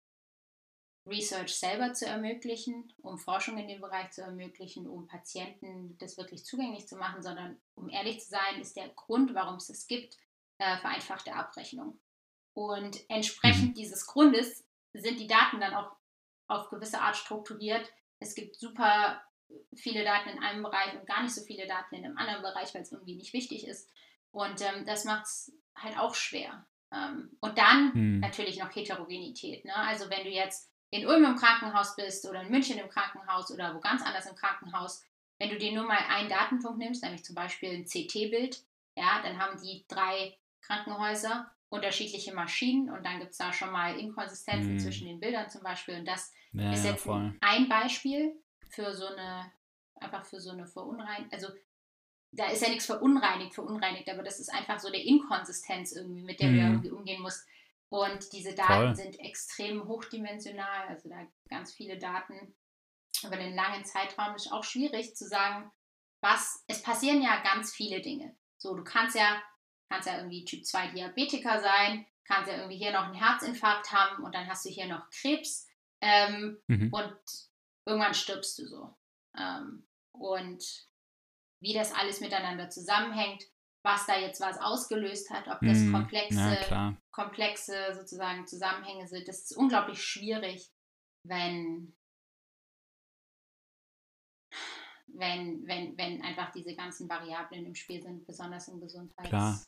Research 1.07 1.57
selber 1.57 1.93
zu 1.95 2.07
ermöglichen, 2.07 2.93
um 3.03 3.19
Forschung 3.19 3.59
in 3.59 3.69
dem 3.69 3.81
Bereich 3.81 4.11
zu 4.13 4.23
ermöglichen, 4.23 4.87
um 4.87 5.07
Patienten 5.07 5.97
das 5.99 6.17
wirklich 6.17 6.45
zugänglich 6.45 6.87
zu 6.87 6.97
machen, 6.97 7.23
sondern 7.23 7.61
um 7.75 7.89
ehrlich 7.89 8.21
zu 8.21 8.31
sein, 8.31 8.61
ist 8.61 8.77
der 8.77 8.89
Grund, 8.91 9.35
warum 9.35 9.57
es 9.57 9.69
es 9.69 9.87
gibt, 9.87 10.17
äh, 10.59 10.79
vereinfachte 10.79 11.35
Abrechnung. 11.35 11.99
Und 12.55 12.99
entsprechend 13.09 13.71
mhm. 13.71 13.75
dieses 13.75 14.07
Grundes 14.07 14.65
sind 14.93 15.19
die 15.19 15.27
Daten 15.27 15.61
dann 15.61 15.75
auch 15.75 15.97
auf 16.47 16.69
gewisse 16.69 17.01
Art 17.01 17.17
strukturiert. 17.17 17.91
Es 18.21 18.35
gibt 18.35 18.57
super 18.57 19.23
viele 19.75 20.05
Daten 20.05 20.29
in 20.29 20.43
einem 20.43 20.63
Bereich 20.63 20.95
und 20.95 21.07
gar 21.07 21.23
nicht 21.23 21.35
so 21.35 21.43
viele 21.43 21.67
Daten 21.67 21.95
in 21.95 22.05
einem 22.05 22.17
anderen 22.17 22.43
Bereich, 22.43 22.75
weil 22.75 22.83
es 22.83 22.93
irgendwie 22.93 23.17
nicht 23.17 23.33
wichtig 23.33 23.67
ist. 23.67 23.91
Und 24.31 24.61
ähm, 24.61 24.87
das 24.87 25.05
macht 25.05 25.25
es 25.25 25.53
halt 25.75 25.99
auch 25.99 26.15
schwer. 26.15 26.67
Ähm, 26.93 27.37
und 27.41 27.59
dann 27.59 27.93
Hm. 27.93 28.21
natürlich 28.21 28.59
noch 28.59 28.75
Heterogenität. 28.75 29.65
Ne? 29.65 29.75
Also 29.75 30.11
wenn 30.11 30.25
du 30.25 30.31
jetzt 30.31 30.71
in 30.93 31.07
Ulm 31.07 31.25
im 31.25 31.37
Krankenhaus 31.37 31.97
bist 31.97 32.29
oder 32.29 32.43
in 32.43 32.51
München 32.51 32.79
im 32.79 32.89
Krankenhaus 32.89 33.51
oder 33.51 33.75
wo 33.75 33.81
ganz 33.81 34.03
anders 34.03 34.27
im 34.27 34.37
Krankenhaus, 34.37 35.03
wenn 35.39 35.49
du 35.49 35.57
dir 35.57 35.73
nur 35.73 35.85
mal 35.87 35.99
einen 36.09 36.29
Datenpunkt 36.29 36.79
nimmst, 36.79 37.03
nämlich 37.03 37.25
zum 37.25 37.35
Beispiel 37.35 37.71
ein 37.71 37.87
CT-Bild, 37.87 38.63
ja, 38.95 39.23
dann 39.23 39.39
haben 39.41 39.59
die 39.61 39.85
drei 39.89 40.37
Krankenhäuser 40.61 41.51
unterschiedliche 41.71 42.35
Maschinen 42.35 42.91
und 42.91 43.05
dann 43.07 43.19
gibt 43.21 43.33
es 43.33 43.39
da 43.39 43.53
schon 43.55 43.73
mal 43.73 43.99
Inkonsistenzen 43.99 44.73
Hm. 44.73 44.79
zwischen 44.79 45.07
den 45.09 45.19
Bildern 45.19 45.49
zum 45.49 45.63
Beispiel. 45.63 45.97
Und 45.99 46.05
das 46.07 46.31
Ja, 46.53 46.71
ist 46.75 46.85
jetzt 46.85 47.05
voll. 47.05 47.35
ein 47.41 47.69
Beispiel 47.71 48.37
für 48.69 48.93
so 48.93 49.07
eine, 49.07 49.51
einfach 49.95 50.27
für 50.27 50.41
so 50.41 50.51
eine 50.51 50.67
Verunreinigung. 50.67 51.33
Also 51.33 51.49
da 52.33 52.49
ist 52.51 52.61
ja 52.63 52.69
nichts 52.69 52.85
verunreinigt, 52.87 53.55
verunreinigt, 53.55 54.11
aber 54.11 54.23
das 54.23 54.39
ist 54.41 54.53
einfach 54.53 54.79
so 54.79 54.89
eine 54.89 55.03
Inkonsistenz 55.03 55.93
irgendwie, 55.93 56.23
mit 56.23 56.39
der 56.41 56.49
du 56.51 56.55
Mhm. 56.55 56.61
irgendwie 56.61 56.91
umgehen 56.91 57.23
musst. 57.23 57.47
Und 57.93 58.33
diese 58.33 58.55
Daten 58.55 58.73
Voll. 58.73 58.97
sind 58.97 59.21
extrem 59.21 59.87
hochdimensional, 59.87 60.89
also 60.89 61.11
da 61.11 61.27
ganz 61.51 61.75
viele 61.75 61.99
Daten 61.99 62.57
über 63.23 63.37
einen 63.37 63.55
langen 63.55 63.85
Zeitraum 63.85 64.35
ist 64.35 64.51
auch 64.51 64.65
schwierig 64.65 65.15
zu 65.15 65.29
sagen, 65.29 65.71
was, 66.23 66.65
es 66.69 66.83
passieren 66.83 67.21
ja 67.21 67.43
ganz 67.43 67.75
viele 67.75 68.01
Dinge. 68.01 68.35
So, 68.57 68.75
du 68.75 68.83
kannst 68.83 69.15
ja, 69.15 69.43
kannst 69.91 70.09
ja 70.09 70.17
irgendwie 70.17 70.47
Typ 70.47 70.65
2 70.65 70.89
Diabetiker 70.93 71.61
sein, 71.61 72.07
kannst 72.25 72.51
ja 72.51 72.57
irgendwie 72.57 72.79
hier 72.79 72.93
noch 72.93 73.05
einen 73.05 73.15
Herzinfarkt 73.15 73.93
haben 73.93 74.25
und 74.25 74.35
dann 74.35 74.49
hast 74.49 74.65
du 74.65 74.71
hier 74.71 74.87
noch 74.87 75.11
Krebs 75.11 75.69
ähm, 76.01 76.63
Mhm. 76.69 76.91
und 76.95 77.19
irgendwann 77.85 78.15
stirbst 78.15 78.59
du 78.59 78.67
so. 78.67 78.97
Ähm, 79.37 79.87
und 80.13 80.65
wie 81.61 81.75
das 81.75 81.93
alles 81.93 82.21
miteinander 82.21 82.71
zusammenhängt, 82.71 83.45
was 83.85 84.07
da 84.07 84.19
jetzt 84.19 84.41
was 84.41 84.59
ausgelöst 84.59 85.31
hat, 85.31 85.49
ob 85.49 85.61
das 85.61 85.79
Mhm. 85.79 85.93
komplexe, 85.93 86.57
Ja, 86.71 86.97
komplexe 87.11 87.95
sozusagen 87.95 88.47
Zusammenhänge 88.47 89.09
sind, 89.09 89.27
das 89.27 89.43
ist 89.43 89.57
unglaublich 89.57 90.03
schwierig, 90.03 90.71
wenn, 91.27 91.95
wenn, 95.09 95.67
wenn, 95.67 95.99
wenn 95.99 96.23
einfach 96.23 96.53
diese 96.53 96.75
ganzen 96.75 97.09
Variablen 97.09 97.67
im 97.67 97.75
Spiel 97.75 98.01
sind, 98.03 98.27
besonders 98.27 98.69
im 98.69 98.81
Gesundheits. 98.81 99.29
Klar. 99.29 99.63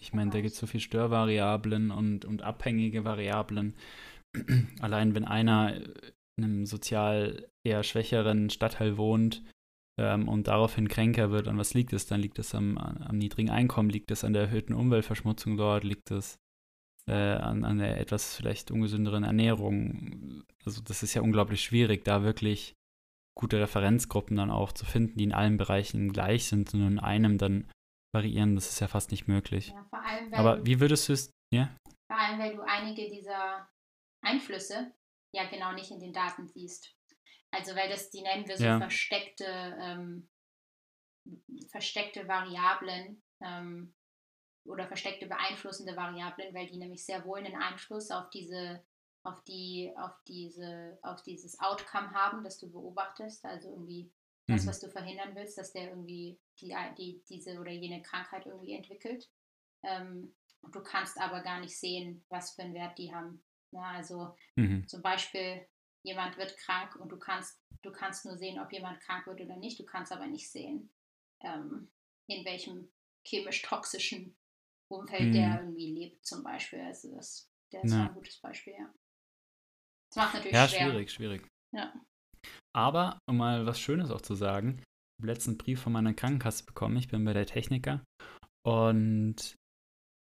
Ich 0.00 0.12
meine, 0.12 0.30
da 0.30 0.40
gibt 0.40 0.54
es 0.54 0.58
so 0.58 0.66
viele 0.66 0.80
Störvariablen 0.80 1.90
und, 1.90 2.24
und 2.24 2.42
abhängige 2.42 3.04
Variablen. 3.04 3.76
Allein 4.80 5.14
wenn 5.14 5.24
einer 5.24 5.76
in 5.76 6.44
einem 6.44 6.66
sozial 6.66 7.48
eher 7.64 7.82
schwächeren 7.84 8.50
Stadtteil 8.50 8.96
wohnt 8.96 9.42
ähm, 9.98 10.28
und 10.28 10.48
daraufhin 10.48 10.88
kränker 10.88 11.30
wird, 11.30 11.48
an 11.48 11.58
was 11.58 11.74
liegt 11.74 11.92
es? 11.92 12.06
Dann 12.06 12.20
liegt 12.20 12.38
es 12.38 12.54
am, 12.54 12.78
am 12.78 13.18
niedrigen 13.18 13.50
Einkommen, 13.50 13.90
liegt 13.90 14.10
es 14.10 14.24
an 14.24 14.32
der 14.32 14.42
erhöhten 14.42 14.74
Umweltverschmutzung 14.74 15.56
dort, 15.56 15.84
liegt 15.84 16.10
es 16.10 16.38
äh, 17.08 17.12
an, 17.12 17.64
an 17.64 17.78
der 17.78 17.98
etwas 17.98 18.34
vielleicht 18.34 18.70
ungesünderen 18.70 19.24
Ernährung. 19.24 20.44
Also 20.64 20.80
das 20.82 21.02
ist 21.02 21.14
ja 21.14 21.22
unglaublich 21.22 21.62
schwierig, 21.62 22.04
da 22.04 22.22
wirklich 22.22 22.74
gute 23.38 23.60
Referenzgruppen 23.60 24.36
dann 24.36 24.50
auch 24.50 24.72
zu 24.72 24.84
finden, 24.84 25.18
die 25.18 25.24
in 25.24 25.32
allen 25.32 25.56
Bereichen 25.56 26.12
gleich 26.12 26.46
sind 26.46 26.72
und 26.74 26.86
in 26.86 26.98
einem 26.98 27.38
dann 27.38 27.70
variieren, 28.14 28.54
das 28.54 28.68
ist 28.68 28.80
ja 28.80 28.88
fast 28.88 29.10
nicht 29.10 29.26
möglich. 29.26 29.68
Ja, 29.68 29.86
vor 29.88 30.04
allem, 30.04 30.34
Aber 30.34 30.64
wie 30.66 30.80
würdest 30.80 31.08
du 31.08 31.14
es, 31.14 31.30
ja? 31.52 31.74
vor 32.10 32.18
allem, 32.18 32.38
weil 32.38 32.54
du 32.54 32.62
einige 32.62 33.10
dieser 33.10 33.68
Einflüsse 34.22 34.92
ja 35.34 35.48
genau 35.48 35.72
nicht 35.72 35.90
in 35.90 35.98
den 35.98 36.12
Daten 36.12 36.46
siehst. 36.46 36.94
Also 37.52 37.76
weil 37.76 37.88
das, 37.88 38.10
die 38.10 38.22
nennen 38.22 38.48
wir 38.48 38.56
so 38.56 38.64
Ja. 38.64 38.78
versteckte, 38.78 39.44
ähm, 39.80 40.28
versteckte 41.70 42.26
Variablen 42.26 43.22
ähm, 43.40 43.94
oder 44.64 44.86
versteckte 44.86 45.26
beeinflussende 45.26 45.96
Variablen, 45.96 46.54
weil 46.54 46.66
die 46.66 46.78
nämlich 46.78 47.04
sehr 47.04 47.24
wohl 47.24 47.38
einen 47.38 47.60
Einfluss 47.60 48.10
auf 48.10 48.30
diese, 48.30 48.84
auf 49.22 49.42
die, 49.44 49.92
auf 49.96 50.12
diese, 50.26 50.98
auf 51.02 51.22
dieses 51.22 51.58
Outcome 51.60 52.10
haben, 52.12 52.42
das 52.42 52.58
du 52.58 52.70
beobachtest. 52.70 53.44
Also 53.44 53.70
irgendwie 53.70 54.10
das, 54.48 54.64
Mhm. 54.64 54.68
was 54.68 54.80
du 54.80 54.88
verhindern 54.90 55.34
willst, 55.34 55.58
dass 55.58 55.72
der 55.72 55.90
irgendwie 55.90 56.40
die, 56.60 56.74
die, 56.96 57.22
diese 57.28 57.58
oder 57.60 57.70
jene 57.70 58.02
Krankheit 58.02 58.46
irgendwie 58.46 58.74
entwickelt. 58.74 59.30
Ähm, 59.84 60.34
du 60.62 60.82
kannst 60.82 61.20
aber 61.20 61.42
gar 61.42 61.60
nicht 61.60 61.78
sehen, 61.78 62.24
was 62.28 62.54
für 62.54 62.62
einen 62.62 62.74
Wert 62.74 62.98
die 62.98 63.12
haben. 63.14 63.44
Ja, 63.72 63.82
also 63.82 64.34
Mhm. 64.56 64.86
zum 64.88 65.02
Beispiel, 65.02 65.66
jemand 66.04 66.36
wird 66.36 66.56
krank 66.58 66.96
und 66.96 67.10
du 67.10 67.18
kannst, 67.18 67.58
du 67.82 67.92
kannst 67.92 68.24
nur 68.24 68.36
sehen, 68.36 68.58
ob 68.60 68.72
jemand 68.72 69.00
krank 69.00 69.26
wird 69.26 69.40
oder 69.40 69.56
nicht. 69.56 69.78
Du 69.78 69.84
kannst 69.84 70.12
aber 70.12 70.26
nicht 70.26 70.50
sehen, 70.50 70.90
ähm, 71.40 71.90
in 72.28 72.44
welchem 72.44 72.90
chemisch-toxischen 73.24 74.34
Umfeld 74.88 75.34
der 75.34 75.48
Mhm. 75.48 75.56
irgendwie 75.58 75.92
lebt, 75.94 76.26
zum 76.26 76.42
Beispiel. 76.42 76.80
Also 76.80 77.14
das, 77.14 77.48
der 77.72 77.84
ist 77.84 77.92
ein 77.94 78.14
gutes 78.14 78.38
Beispiel, 78.38 78.74
ja. 78.78 78.92
Das 80.10 80.16
macht 80.16 80.34
natürlich 80.34 80.52
Ja, 80.54 80.68
schwer. 80.68 80.90
schwierig, 80.90 81.10
schwierig. 81.12 81.48
Ja. 81.72 81.94
Aber, 82.74 83.18
um 83.28 83.36
mal 83.38 83.64
was 83.66 83.80
Schönes 83.80 84.10
auch 84.10 84.20
zu 84.20 84.34
sagen, 84.34 84.78
ich 84.78 85.22
habe 85.22 85.26
letzten 85.32 85.56
Brief 85.56 85.80
von 85.80 85.92
meiner 85.92 86.14
Krankenkasse 86.14 86.64
bekommen. 86.64 86.96
Ich 86.96 87.08
bin 87.08 87.24
bei 87.24 87.32
der 87.32 87.46
Techniker. 87.46 88.04
Und 88.66 89.54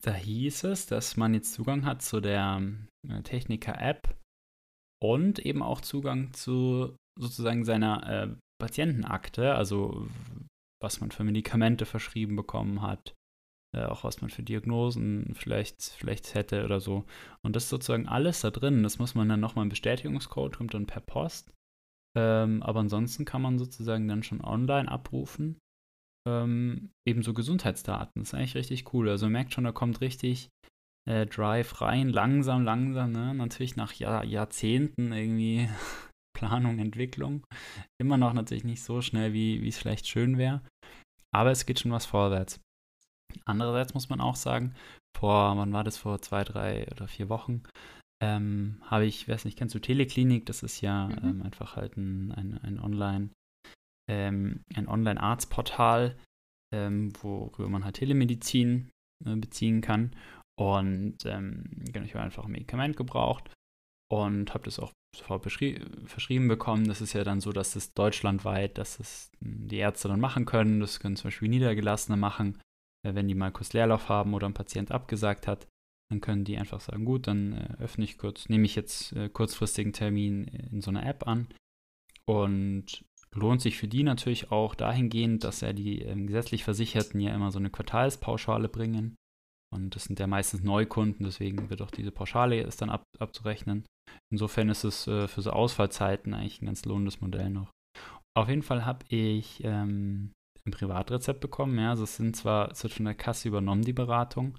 da 0.03 0.15
hieß 0.15 0.65
es, 0.65 0.87
dass 0.87 1.17
man 1.17 1.35
jetzt 1.35 1.53
Zugang 1.53 1.85
hat 1.85 2.03
zu 2.03 2.21
der 2.21 2.63
äh, 3.09 3.23
Techniker-App 3.23 4.17
und 5.03 5.39
eben 5.39 5.63
auch 5.63 5.81
Zugang 5.81 6.33
zu 6.33 6.97
sozusagen 7.19 7.65
seiner 7.65 8.09
äh, 8.09 8.35
Patientenakte, 8.61 9.55
also 9.55 10.09
was 10.83 11.01
man 11.01 11.11
für 11.11 11.25
Medikamente 11.25 11.87
verschrieben 11.87 12.37
bekommen 12.37 12.83
hat, 12.83 13.15
äh, 13.77 13.85
auch 13.85 14.05
was 14.05 14.21
man 14.21 14.31
für 14.31 14.43
Diagnosen 14.43 15.35
vielleicht, 15.35 15.83
vielleicht 15.83 16.35
hätte 16.35 16.65
oder 16.65 16.81
so. 16.81 17.05
Und 17.43 17.57
das 17.57 17.65
ist 17.65 17.71
sozusagen 17.71 18.09
alles 18.09 18.41
da 18.41 18.51
drin. 18.51 18.83
Das 18.83 18.99
muss 18.99 19.15
man 19.15 19.29
dann 19.29 19.41
nochmal 19.41 19.67
ein 19.67 19.71
Bestätigungscode, 19.71 20.57
kommt 20.57 20.75
dann 20.75 20.87
per 20.87 21.01
Post. 21.01 21.53
Ähm, 22.17 22.63
aber 22.63 22.81
ansonsten 22.81 23.25
kann 23.25 23.43
man 23.43 23.59
sozusagen 23.59 24.09
dann 24.09 24.23
schon 24.23 24.41
online 24.41 24.91
abrufen. 24.91 25.59
Ähm, 26.29 26.91
ebenso 27.07 27.33
Gesundheitsdaten. 27.33 28.21
Das 28.21 28.29
ist 28.29 28.35
eigentlich 28.35 28.57
richtig 28.57 28.93
cool. 28.93 29.09
Also 29.09 29.27
man 29.27 29.33
merkt 29.33 29.53
schon, 29.53 29.65
da 29.65 29.73
kommt 29.73 30.01
richtig 30.01 30.51
äh, 31.09 31.27
Drive 31.27 31.81
rein, 31.81 32.09
langsam, 32.09 32.65
langsam. 32.65 33.13
Ne? 33.13 33.35
Natürlich 33.35 33.77
nach 33.77 33.93
Jahr, 33.93 34.25
Jahrzehnten 34.25 35.13
irgendwie 35.13 35.69
Planung, 36.37 36.79
Entwicklung. 36.79 37.45
Immer 38.01 38.17
noch 38.17 38.33
natürlich 38.33 38.65
nicht 38.65 38.83
so 38.83 39.03
schnell, 39.03 39.33
wie 39.33 39.67
es 39.67 39.79
vielleicht 39.79 40.07
schön 40.07 40.39
wäre. 40.39 40.63
Aber 41.35 41.51
es 41.51 41.67
geht 41.67 41.81
schon 41.81 41.93
was 41.93 42.07
vorwärts. 42.07 42.61
Andererseits 43.45 43.95
muss 43.95 44.09
man 44.09 44.21
auch 44.21 44.37
sagen, 44.37 44.75
vor, 45.17 45.57
wann 45.57 45.73
war 45.73 45.85
das, 45.85 45.99
vor 45.99 46.21
zwei, 46.23 46.45
drei 46.45 46.87
oder 46.91 47.07
vier 47.07 47.29
Wochen, 47.29 47.63
ähm, 48.23 48.83
habe 48.83 49.07
ich, 49.07 49.29
weiß 49.29 49.45
nicht, 49.45 49.57
kennst 49.57 49.75
du 49.75 49.79
Teleklinik? 49.79 50.47
Das 50.47 50.63
ist 50.63 50.81
ja 50.81 51.09
Mhm. 51.09 51.19
ähm, 51.23 51.43
einfach 51.43 51.77
halt 51.77 51.97
ein, 51.97 52.33
ein, 52.33 52.59
ein 52.59 52.81
Online, 52.81 53.31
ähm, 54.11 54.63
ein 54.75 54.89
Online-Arztportal, 54.89 56.17
ähm, 56.75 57.13
worüber 57.23 57.69
man 57.69 57.85
halt 57.85 57.97
Telemedizin 57.97 58.91
äh, 59.25 59.37
beziehen 59.37 59.81
kann. 59.81 60.15
Und 60.61 61.25
ähm, 61.25 61.65
genau, 61.91 62.05
ich 62.05 62.15
habe 62.15 62.23
einfach 62.23 62.45
ein 62.45 62.51
Medikament 62.51 62.95
gebraucht 62.95 63.51
und 64.13 64.53
habe 64.53 64.65
das 64.65 64.79
auch 64.79 64.93
sofort 65.17 65.43
verschrieben 65.43 66.49
bekommen. 66.49 66.87
Das 66.87 67.01
ist 67.01 67.15
ja 67.15 67.25
dann 67.25 67.41
so, 67.41 67.51
dass 67.51 67.77
es 67.77 67.95
deutschlandweit, 67.95 68.77
dass 68.77 69.01
es 69.01 69.31
mh, 69.41 69.69
die 69.69 69.79
Ärzte 69.79 70.09
dann 70.09 70.21
machen 70.21 70.45
können. 70.45 70.81
Das 70.81 71.01
können 71.01 71.17
zum 71.17 71.29
Beispiel 71.29 71.49
Niedergelassene 71.49 72.19
machen, 72.19 72.61
äh, 73.07 73.15
wenn 73.15 73.27
die 73.27 73.35
mal 73.35 73.53
kurz 73.53 73.73
Leerlauf 73.73 74.11
haben 74.11 74.35
oder 74.35 74.47
ein 74.47 74.55
Patient 74.55 74.93
abgesagt 74.93 75.47
hat. 75.47 75.67
Dann 76.11 76.21
können 76.21 76.45
die 76.45 76.59
einfach 76.59 76.81
sagen, 76.81 77.07
gut, 77.07 77.27
dann 77.27 77.55
äh, 77.55 77.83
öffne 77.83 78.05
ich 78.05 78.19
kurz, 78.19 78.51
nehme 78.51 78.67
ich 78.67 78.75
jetzt 78.75 79.13
äh, 79.15 79.31
kurzfristigen 79.31 79.95
Termin 79.95 80.45
in 80.45 80.83
so 80.83 80.91
einer 80.91 81.07
App 81.07 81.27
an. 81.27 81.49
Und 82.27 83.03
lohnt 83.33 83.63
sich 83.63 83.79
für 83.79 83.89
die 83.89 84.03
natürlich 84.03 84.51
auch 84.51 84.75
dahingehend, 84.75 85.43
dass 85.43 85.63
ja 85.63 85.73
die 85.73 86.03
ähm, 86.03 86.27
gesetzlich 86.27 86.65
Versicherten 86.65 87.19
ja 87.19 87.35
immer 87.35 87.51
so 87.51 87.59
eine 87.59 87.71
Quartalspauschale 87.71 88.69
bringen. 88.69 89.17
Und 89.73 89.95
das 89.95 90.05
sind 90.05 90.19
ja 90.19 90.27
meistens 90.27 90.63
Neukunden, 90.63 91.25
deswegen 91.25 91.71
wird 91.71 91.83
auch 91.83 91.91
diese 91.91 92.11
Pauschale 92.11 92.61
ist 92.61 92.83
dann 92.83 92.91
ab, 92.91 93.05
abzurechnen. 93.19 93.85
Insofern 94.33 94.69
ist 94.69 94.85
es 94.85 95.07
äh, 95.07 95.29
für 95.29 95.43
so 95.43 95.51
Ausfallzeiten 95.51 96.35
eigentlich 96.35 96.61
ein 96.61 96.67
ganz 96.67 96.85
lohnendes 96.85 97.21
Modell 97.21 97.51
noch. 97.51 97.71
Auf 98.37 98.49
jeden 98.49 98.63
Fall 98.63 98.85
habe 98.85 99.05
ich 99.09 99.63
ähm, 99.65 100.33
ein 100.67 100.73
Privatrezept 100.73 101.41
bekommen. 101.41 101.79
Ja, 101.79 101.91
also 101.91 102.05
es 102.05 102.17
sind 102.17 102.37
zwar, 102.37 102.71
es 102.71 102.83
wird 102.83 102.95
von 102.95 103.05
der 103.05 103.15
Kasse 103.15 103.49
übernommen, 103.49 103.83
die 103.83 103.93
Beratung, 103.93 104.59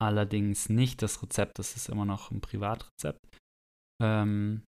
allerdings 0.00 0.68
nicht 0.68 1.02
das 1.02 1.22
Rezept, 1.22 1.58
das 1.58 1.76
ist 1.76 1.88
immer 1.88 2.04
noch 2.04 2.30
ein 2.30 2.40
Privatrezept. 2.40 3.20
Ähm, 4.02 4.62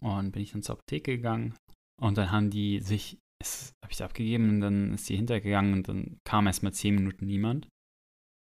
und 0.00 0.32
bin 0.32 0.42
ich 0.42 0.52
dann 0.52 0.62
zur 0.62 0.76
Apotheke 0.76 1.16
gegangen 1.16 1.54
und 2.00 2.18
dann 2.18 2.30
haben 2.30 2.50
die 2.50 2.80
sich, 2.80 3.18
habe 3.42 3.92
ich 3.92 4.02
abgegeben 4.02 4.48
und 4.50 4.60
dann 4.60 4.94
ist 4.94 5.08
die 5.08 5.16
hintergegangen 5.16 5.74
und 5.74 5.88
dann 5.88 6.18
kam 6.24 6.46
erst 6.46 6.62
mal 6.62 6.72
zehn 6.72 6.94
Minuten 6.94 7.26
niemand. 7.26 7.68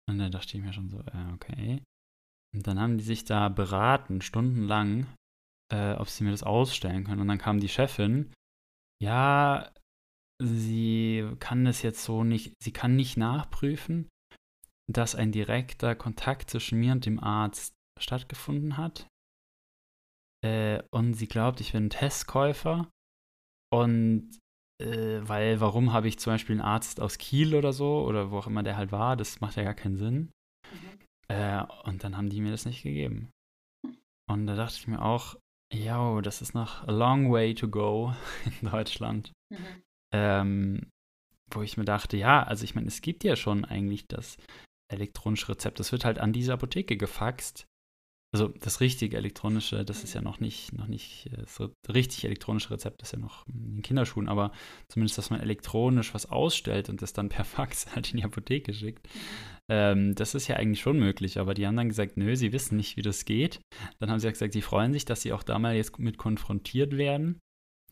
Und 0.09 0.19
dann 0.19 0.33
dachte 0.33 0.57
ich 0.57 0.63
mir 0.63 0.73
schon 0.73 0.89
so, 0.89 1.01
äh, 1.01 1.33
okay. 1.35 1.83
Und 2.55 2.67
dann 2.67 2.81
haben 2.81 2.97
die 2.99 3.05
sich 3.05 3.25
da 3.25 3.49
beraten, 3.49 4.23
stundenlang, 4.23 5.07
äh, 5.73 5.93
ob 5.93 6.09
sie 6.09 6.25
mir 6.25 6.31
das 6.31 6.43
ausstellen 6.43 7.05
können. 7.05 7.21
Und 7.21 7.29
dann 7.29 7.39
kam 7.39 7.61
die 7.61 7.69
Chefin, 7.69 8.33
ja, 9.03 9.71
sie 10.43 11.31
kann 11.41 11.65
das 11.65 11.83
jetzt 11.83 12.03
so 12.05 12.25
nicht, 12.25 12.55
sie 12.63 12.73
kann 12.73 12.97
nicht 12.97 13.17
nachprüfen, 13.17 14.09
dass 14.91 15.15
ein 15.15 15.31
direkter 15.31 15.95
Kontakt 15.95 16.51
zwischen 16.51 16.81
mir 16.81 16.93
und 16.93 17.05
dem 17.05 17.21
Arzt 17.21 17.75
stattgefunden 18.01 18.79
hat. 18.79 19.07
Äh, 20.43 20.83
und 20.91 21.15
sie 21.15 21.29
glaubt, 21.29 21.61
ich 21.61 21.73
bin 21.73 21.91
Testkäufer. 21.91 22.89
Und 23.71 24.39
äh, 24.81 25.21
weil, 25.23 25.61
warum 25.61 25.93
habe 25.93 26.09
ich 26.09 26.19
zum 26.19 26.33
Beispiel 26.33 26.55
einen 26.55 26.69
Arzt 26.69 27.01
aus 27.01 27.19
Kiel 27.19 27.55
oder 27.55 27.73
so, 27.73 28.05
oder 28.05 28.31
wo 28.31 28.39
auch 28.39 28.47
immer 28.47 28.63
der 28.63 28.77
halt 28.77 28.93
war, 28.93 29.17
das 29.17 29.41
macht 29.41 29.57
ja 29.57 29.65
gar 29.65 29.75
keinen 29.75 29.97
Sinn. 29.97 30.31
Mhm. 30.71 30.99
Äh, 31.29 31.65
und 31.85 32.05
dann 32.05 32.17
haben 32.17 32.31
die 32.31 32.41
mir 32.41 32.51
das 32.51 32.65
nicht 32.65 32.83
gegeben. 32.83 33.31
Und 34.31 34.47
da 34.47 34.55
dachte 34.55 34.77
ich 34.77 34.87
mir 34.87 35.03
auch, 35.03 35.37
ja, 35.73 36.21
das 36.21 36.43
ist 36.43 36.55
noch 36.55 36.87
a 36.87 36.93
long 36.93 37.31
way 37.31 37.55
to 37.55 37.69
go 37.69 38.15
in 38.61 38.71
Deutschland. 38.71 39.33
Mhm. 39.51 39.83
Ähm, 40.15 40.91
wo 41.51 41.63
ich 41.63 41.77
mir 41.77 41.85
dachte, 41.85 42.17
ja, 42.17 42.43
also 42.43 42.65
ich 42.65 42.75
meine, 42.75 42.89
es 42.89 43.01
gibt 43.01 43.25
ja 43.25 43.37
schon 43.37 43.65
eigentlich 43.65 44.07
das 44.07 44.37
elektronische 44.91 45.51
Rezept. 45.51 45.81
Das 45.81 45.93
wird 45.93 46.05
halt 46.05 46.19
an 46.19 46.33
diese 46.33 46.53
Apotheke 46.53 46.97
gefaxt. 46.97 47.67
Also 48.31 48.49
das 48.49 48.81
richtige 48.81 49.17
elektronische, 49.17 49.87
das 49.87 50.05
ist 50.05 50.13
ja 50.13 50.21
noch 50.21 50.39
nicht, 50.39 50.75
noch 50.75 50.87
nicht, 50.87 51.31
das 51.35 51.61
äh, 51.61 51.69
richtig 51.91 52.25
elektronische 52.25 52.71
Rezept 52.71 53.01
ist 53.01 53.13
ja 53.13 53.19
noch 53.19 53.47
in 53.47 53.81
Kinderschuhen, 53.81 54.29
aber 54.29 54.53
zumindest, 54.89 55.17
dass 55.17 55.31
man 55.31 55.41
elektronisch 55.41 56.13
was 56.13 56.27
ausstellt 56.27 56.91
und 56.91 57.01
das 57.01 57.15
dann 57.15 57.31
per 57.31 57.45
Fax 57.45 57.87
halt 57.95 58.11
in 58.11 58.19
die 58.19 58.25
Apotheke 58.25 58.75
schickt. 58.75 59.09
Ähm, 59.71 60.15
das 60.15 60.35
ist 60.35 60.47
ja 60.47 60.57
eigentlich 60.57 60.81
schon 60.81 60.99
möglich, 60.99 61.39
aber 61.39 61.55
die 61.55 61.67
haben 61.67 61.77
dann 61.77 61.89
gesagt, 61.89 62.19
nö, 62.19 62.37
sie 62.37 62.53
wissen 62.53 62.77
nicht, 62.77 62.99
wie 62.99 63.03
das 63.03 63.25
geht. 63.25 63.61
Dann 63.99 64.11
haben 64.11 64.19
sie 64.19 64.29
gesagt, 64.29 64.53
sie 64.53 64.63
freuen 64.63 64.93
sich, 64.93 65.07
dass 65.07 65.23
sie 65.23 65.33
auch 65.33 65.43
da 65.43 65.59
mal 65.59 65.75
jetzt 65.75 65.99
mit 65.99 66.19
konfrontiert 66.19 66.99
werden. 66.99 67.41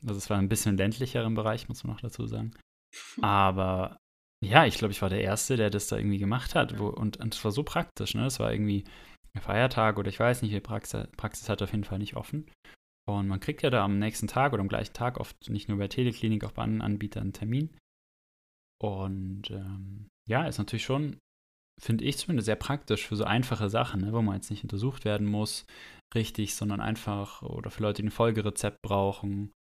Also 0.06 0.18
es 0.18 0.28
war 0.28 0.36
ein 0.36 0.50
bisschen 0.50 0.76
ländlicher 0.76 1.24
im 1.24 1.34
Bereich, 1.34 1.68
muss 1.68 1.82
man 1.82 1.94
noch 1.94 2.02
dazu 2.02 2.26
sagen. 2.26 2.52
Aber 3.22 3.96
ja, 4.44 4.66
ich 4.66 4.76
glaube, 4.76 4.92
ich 4.92 5.00
war 5.00 5.08
der 5.08 5.22
Erste, 5.22 5.56
der 5.56 5.70
das 5.70 5.88
da 5.88 5.96
irgendwie 5.96 6.18
gemacht 6.18 6.54
hat. 6.54 6.78
Wo, 6.78 6.88
und 6.88 7.18
es 7.32 7.42
war 7.42 7.52
so 7.52 7.62
praktisch, 7.62 8.14
ne? 8.14 8.26
Es 8.26 8.38
war 8.38 8.52
irgendwie 8.52 8.84
Feiertag 9.40 9.98
oder 9.98 10.08
ich 10.08 10.20
weiß 10.20 10.42
nicht, 10.42 10.54
die 10.54 10.60
Praxis, 10.60 11.06
Praxis 11.16 11.48
hat 11.48 11.62
auf 11.62 11.72
jeden 11.72 11.84
Fall 11.84 11.98
nicht 11.98 12.16
offen. 12.16 12.50
Und 13.08 13.28
man 13.28 13.40
kriegt 13.40 13.62
ja 13.62 13.70
da 13.70 13.84
am 13.84 13.98
nächsten 13.98 14.26
Tag 14.26 14.52
oder 14.52 14.60
am 14.60 14.68
gleichen 14.68 14.92
Tag 14.92 15.18
oft 15.18 15.48
nicht 15.48 15.68
nur 15.68 15.78
bei 15.78 15.88
Teleklinik, 15.88 16.44
auch 16.44 16.52
bei 16.52 16.62
anderen 16.62 16.82
Anbietern 16.82 17.24
einen 17.24 17.32
Termin. 17.32 17.76
Und 18.82 19.50
ähm, 19.50 20.08
ja, 20.28 20.46
ist 20.46 20.58
natürlich 20.58 20.84
schon, 20.84 21.18
finde 21.80 22.04
ich 22.04 22.18
zumindest 22.18 22.46
sehr 22.46 22.56
praktisch 22.56 23.06
für 23.06 23.16
so 23.16 23.24
einfache 23.24 23.70
Sachen, 23.70 24.00
ne, 24.00 24.12
wo 24.12 24.22
man 24.22 24.34
jetzt 24.34 24.50
nicht 24.50 24.64
untersucht 24.64 25.04
werden 25.04 25.26
muss, 25.26 25.66
richtig, 26.14 26.56
sondern 26.56 26.80
einfach 26.80 27.42
oder 27.42 27.70
für 27.70 27.82
Leute, 27.82 28.02
die 28.02 28.08
ein 28.08 28.10
Folgerezept 28.10 28.82
brauchen. 28.82 29.52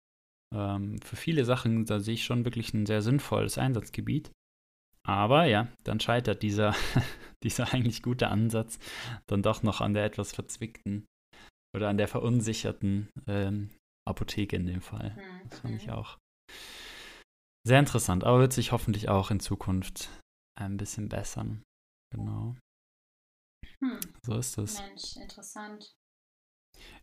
Ähm, 0.53 0.99
für 1.01 1.15
viele 1.15 1.45
Sachen, 1.45 1.85
da 1.85 1.99
sehe 1.99 2.15
ich 2.15 2.23
schon 2.23 2.45
wirklich 2.45 2.73
ein 2.73 2.85
sehr 2.85 3.01
sinnvolles 3.01 3.57
Einsatzgebiet. 3.57 4.31
Aber 5.05 5.45
ja, 5.45 5.67
dann 5.83 5.99
scheitert 5.99 6.41
dieser, 6.41 6.73
dieser 7.43 7.71
eigentlich 7.73 8.01
gute 8.01 8.29
Ansatz 8.29 8.79
dann 9.27 9.43
doch 9.43 9.63
noch 9.63 9.81
an 9.81 9.93
der 9.93 10.05
etwas 10.05 10.33
verzwickten 10.33 11.05
oder 11.75 11.89
an 11.89 11.97
der 11.97 12.07
verunsicherten 12.07 13.09
ähm, 13.27 13.69
Apotheke 14.07 14.55
in 14.55 14.65
dem 14.65 14.81
Fall. 14.81 15.11
Mhm. 15.15 15.49
Das 15.49 15.59
fand 15.59 15.75
ich 15.75 15.91
auch 15.91 16.17
sehr 17.67 17.79
interessant, 17.79 18.23
aber 18.23 18.39
wird 18.39 18.53
sich 18.53 18.71
hoffentlich 18.71 19.09
auch 19.09 19.31
in 19.31 19.39
Zukunft 19.39 20.09
ein 20.59 20.77
bisschen 20.77 21.09
bessern. 21.09 21.63
Genau. 22.11 22.55
Hm. 23.83 23.99
So 24.23 24.37
ist 24.37 24.57
es. 24.57 24.79
Mensch, 24.81 25.15
interessant. 25.17 25.95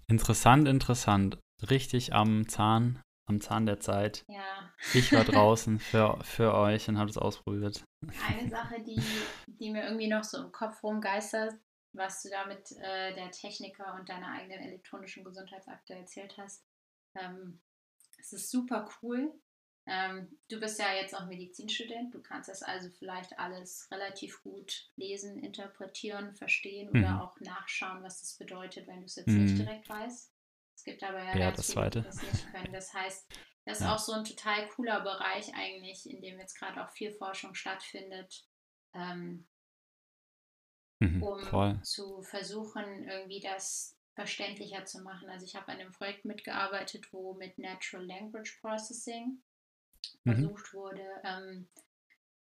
Interessant, 0.07 0.69
interessant. 0.69 1.39
Richtig 1.69 2.15
am 2.15 2.49
Zahn 2.49 3.01
am 3.27 3.41
Zahn 3.41 3.67
der 3.67 3.81
Zeit. 3.81 4.25
Ja. 4.29 4.73
Ich 4.95 5.13
war 5.13 5.25
draußen 5.25 5.79
für, 5.79 6.19
für 6.23 6.55
euch 6.55 6.89
und 6.89 6.99
habe 6.99 7.11
es 7.11 7.19
ausprobiert. 7.19 7.85
Eine 8.29 8.49
Sache, 8.51 8.81
die, 8.83 9.01
die 9.47 9.71
mir 9.71 9.85
irgendwie 9.85 10.09
noch 10.09 10.25
so 10.25 10.43
im 10.43 10.53
Kopf 10.53 10.83
rumgeistert, 10.83 11.55
was 11.93 12.23
du 12.23 12.31
da 12.31 12.47
mit 12.47 12.73
äh, 12.73 13.15
der 13.15 13.31
Techniker 13.31 13.95
und 13.99 14.09
deiner 14.09 14.33
eigenen 14.33 14.61
elektronischen 14.61 15.25
Gesundheitsakte 15.25 15.95
erzählt 15.95 16.37
hast. 16.39 16.65
Ähm, 17.15 17.61
es 18.19 18.33
ist 18.33 18.51
super 18.51 18.89
cool. 19.03 19.33
Ähm, 19.87 20.39
du 20.49 20.61
bist 20.61 20.79
ja 20.79 20.95
jetzt 20.95 21.15
auch 21.17 21.27
Medizinstudent. 21.27 22.15
Du 22.15 22.23
kannst 22.23 22.49
das 22.49 22.63
also 22.63 22.89
vielleicht 22.91 23.39
alles 23.39 23.89
relativ 23.91 24.43
gut 24.43 24.91
lesen, 24.97 25.39
interpretieren, 25.39 26.35
verstehen 26.35 26.91
mhm. 26.93 27.01
oder 27.01 27.23
auch 27.23 27.41
nachschauen, 27.41 28.03
was 28.03 28.21
das 28.21 28.35
bedeutet, 28.35 28.87
wenn 28.87 29.01
du 29.01 29.07
es 29.07 29.17
jetzt 29.17 29.29
mhm. 29.29 29.45
nicht 29.45 29.59
direkt 29.59 29.89
weißt. 29.89 30.32
Es 30.75 30.85
gibt 30.85 31.03
aber 31.03 31.19
ja, 31.19 31.37
ja 31.37 31.51
ganz 31.51 31.59
das 31.59 31.73
viele, 31.73 31.91
die 31.91 32.03
das 32.03 32.23
nicht 32.23 32.53
können. 32.53 32.73
Das 32.73 32.93
heißt, 32.93 33.33
das 33.65 33.79
ist 33.79 33.85
ja. 33.85 33.95
auch 33.95 33.99
so 33.99 34.13
ein 34.13 34.25
total 34.25 34.69
cooler 34.69 35.01
Bereich 35.01 35.55
eigentlich, 35.55 36.09
in 36.09 36.21
dem 36.21 36.39
jetzt 36.39 36.59
gerade 36.59 36.85
auch 36.85 36.91
viel 36.91 37.13
Forschung 37.13 37.55
stattfindet, 37.55 38.47
ähm, 38.95 39.47
mhm, 40.99 41.23
um 41.23 41.41
voll. 41.41 41.81
zu 41.83 42.23
versuchen, 42.23 43.09
irgendwie 43.09 43.41
das 43.41 43.97
verständlicher 44.15 44.85
zu 44.85 45.03
machen. 45.03 45.31
Also 45.31 45.47
ich 45.47 45.55
habe 45.55 45.69
an 45.69 45.81
einem 45.81 45.93
Projekt 45.93 46.25
mitgearbeitet, 46.25 47.13
wo 47.13 47.35
mit 47.35 47.59
Natural 47.59 48.05
Language 48.05 48.59
Processing 48.61 49.43
mhm. 50.25 50.33
versucht 50.33 50.75
wurde, 50.75 51.07
ähm, 51.25 51.69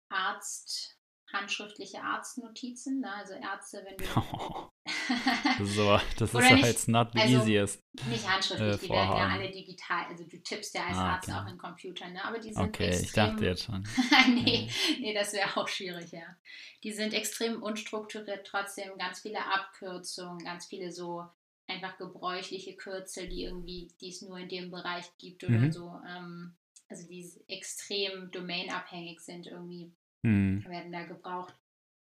Arzt 0.10 1.01
handschriftliche 1.34 2.02
Arztnotizen, 2.02 3.02
ne? 3.02 3.14
also 3.14 3.34
Ärzte, 3.34 3.86
wenn 3.86 3.98
du. 3.98 4.06
Oh, 4.16 4.70
das 5.58 5.70
ist 5.70 5.80
aber, 5.80 6.02
das 6.18 6.34
ist 6.34 6.50
ja 6.50 6.56
jetzt 6.58 6.88
not 6.88 7.10
the 7.14 7.20
also, 7.20 7.38
easiest. 7.38 7.80
Nicht 8.08 8.28
handschriftlich, 8.28 8.76
äh, 8.76 8.78
die 8.78 8.90
werden 8.90 9.18
ja 9.18 9.28
alle 9.28 9.52
digital, 9.52 10.06
also 10.06 10.24
du 10.24 10.42
tippst 10.42 10.74
ja 10.76 10.88
als 10.88 10.98
ah, 10.98 11.14
Arzt 11.14 11.30
okay. 11.30 11.38
auch 11.38 11.48
in 11.48 11.58
Computern, 11.58 12.14
ne? 12.14 12.24
aber 12.24 12.40
die 12.40 12.54
sind 12.54 12.64
Okay, 12.64 12.88
extrem, 12.88 13.06
ich 13.06 13.12
dachte 13.14 13.46
jetzt 13.46 13.64
schon. 13.64 13.88
nee, 14.44 14.70
nee, 15.00 15.14
das 15.14 15.34
wäre 15.34 15.56
auch 15.58 15.68
schwierig, 15.68 16.12
ja. 16.12 16.36
Die 16.84 16.92
sind 16.92 17.14
extrem 17.14 17.62
unstrukturiert, 17.62 18.48
trotzdem 18.48 18.98
ganz 18.98 19.22
viele 19.22 19.46
Abkürzungen, 19.46 20.40
ganz 20.40 20.66
viele 20.66 20.92
so 20.92 21.26
einfach 21.68 21.98
gebräuchliche 21.98 22.76
Kürzel, 22.76 23.30
die 23.30 23.44
irgendwie, 23.44 23.88
die 24.02 24.10
es 24.10 24.22
nur 24.22 24.38
in 24.38 24.50
dem 24.50 24.72
Bereich 24.72 25.06
gibt 25.18 25.44
oder 25.44 25.60
mhm. 25.60 25.72
so. 25.72 26.02
Ähm, 26.08 26.56
also 26.90 27.08
die 27.08 27.26
extrem 27.48 28.30
domainabhängig 28.32 29.22
sind 29.22 29.48
irgendwie 29.48 29.92
mhm. 30.24 30.64
werden 30.66 30.92
da 30.92 31.04
gebraucht. 31.04 31.56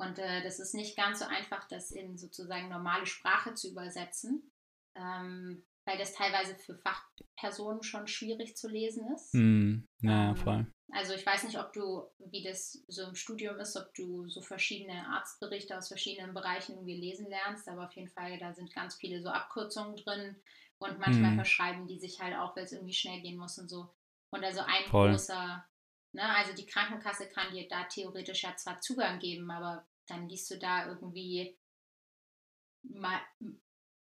Und 0.01 0.19
äh, 0.19 0.43
das 0.43 0.61
ist 0.61 0.75
nicht 0.75 0.97
ganz 0.97 1.19
so 1.19 1.25
einfach, 1.25 1.67
das 1.69 1.91
in 1.91 2.17
sozusagen 2.17 2.69
normale 2.69 3.07
Sprache 3.07 3.55
zu 3.55 3.71
übersetzen, 3.71 4.53
ähm, 4.95 5.65
weil 5.85 5.99
das 5.99 6.15
teilweise 6.15 6.55
für 6.55 6.77
Fachpersonen 6.77 7.83
schon 7.83 8.07
schwierig 8.07 8.57
zu 8.57 8.69
lesen 8.69 9.13
ist. 9.15 9.35
Mhm. 9.35 9.89
Ja, 10.01 10.31
ähm, 10.31 10.37
voll. 10.37 10.73
Also 10.93 11.15
ich 11.15 11.27
weiß 11.27 11.45
nicht, 11.45 11.59
ob 11.59 11.73
du, 11.73 12.09
wie 12.31 12.43
das 12.43 12.83
so 12.89 13.09
im 13.09 13.15
Studium 13.15 13.59
ist, 13.59 13.77
ob 13.77 13.93
du 13.95 14.29
so 14.29 14.41
verschiedene 14.41 15.07
Arztberichte 15.09 15.77
aus 15.77 15.89
verschiedenen 15.89 16.33
Bereichen 16.33 16.73
irgendwie 16.73 16.99
lesen 16.99 17.29
lernst, 17.29 17.69
aber 17.69 17.87
auf 17.87 17.93
jeden 17.93 18.09
Fall, 18.09 18.39
da 18.39 18.55
sind 18.55 18.73
ganz 18.75 18.95
viele 18.95 19.21
so 19.21 19.29
Abkürzungen 19.29 19.97
drin 19.97 20.37
und 20.79 20.99
manchmal 20.99 21.33
mhm. 21.33 21.37
verschreiben 21.37 21.87
die 21.87 21.99
sich 21.99 22.21
halt 22.21 22.37
auch, 22.37 22.57
weil 22.57 22.65
es 22.65 22.73
irgendwie 22.73 22.95
schnell 22.95 23.21
gehen 23.21 23.37
muss 23.37 23.59
und 23.59 23.69
so. 23.69 23.95
Und 24.31 24.45
also 24.45 24.61
ein 24.61 24.85
Voll. 24.89 25.11
großer 25.11 25.68
Ne? 26.13 26.23
Also 26.37 26.55
die 26.55 26.67
Krankenkasse 26.67 27.29
kann 27.29 27.53
dir 27.53 27.69
da 27.69 27.85
theoretisch 27.85 28.43
ja 28.43 28.57
zwar 28.57 28.81
Zugang 28.81 29.19
geben, 29.19 29.51
aber 29.51 29.87
dann 30.07 30.29
liest 30.29 30.51
du 30.51 30.59
da 30.59 30.87
irgendwie 30.87 31.57
mal 32.83 33.21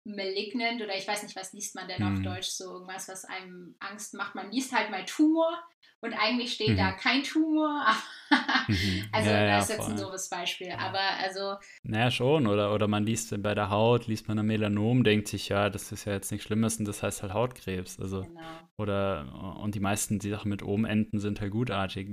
malignant 0.04 0.82
oder 0.82 0.96
ich 0.96 1.08
weiß 1.08 1.24
nicht, 1.24 1.36
was 1.36 1.54
liest 1.54 1.76
man 1.76 1.88
denn 1.88 2.04
mhm. 2.04 2.18
auf 2.18 2.24
Deutsch, 2.24 2.50
so 2.50 2.74
irgendwas, 2.74 3.08
was 3.08 3.26
einem 3.26 3.76
Angst 3.80 4.14
macht. 4.14 4.36
Man 4.36 4.52
liest 4.52 4.74
halt 4.74 4.90
mal 4.90 5.06
Tumor 5.06 5.64
und 6.02 6.14
eigentlich 6.14 6.54
steht 6.54 6.70
mhm. 6.70 6.78
da 6.78 6.92
kein 6.92 7.24
Tumor. 7.24 7.86
mhm. 8.68 9.04
Also 9.12 9.30
ja, 9.30 9.58
das 9.58 9.70
ist 9.70 9.78
jetzt 9.78 9.90
ein 9.90 9.98
doofes 9.98 10.30
Beispiel, 10.30 10.72
aber 10.72 11.00
also... 11.20 11.56
Naja, 11.84 12.10
schon, 12.10 12.48
oder, 12.48 12.74
oder 12.74 12.88
man 12.88 13.06
liest 13.06 13.42
bei 13.42 13.54
der 13.54 13.70
Haut, 13.70 14.08
liest 14.08 14.28
man 14.28 14.40
ein 14.40 14.48
Melanom, 14.48 15.04
denkt 15.04 15.28
sich, 15.28 15.50
ja, 15.50 15.70
das 15.70 15.92
ist 15.92 16.06
ja 16.06 16.14
jetzt 16.14 16.32
nichts 16.32 16.48
Schlimmes 16.48 16.78
und 16.78 16.86
das 16.86 17.04
heißt 17.04 17.22
halt 17.22 17.34
Hautkrebs, 17.34 18.00
also... 18.00 18.22
Genau. 18.22 18.42
Oder, 18.78 19.58
und 19.62 19.76
die 19.76 19.80
meisten, 19.80 20.18
die 20.18 20.32
Sachen 20.32 20.50
mit 20.50 20.64
oben 20.64 20.86
enden, 20.86 21.20
sind 21.20 21.40
halt 21.40 21.52
gutartig. 21.52 22.10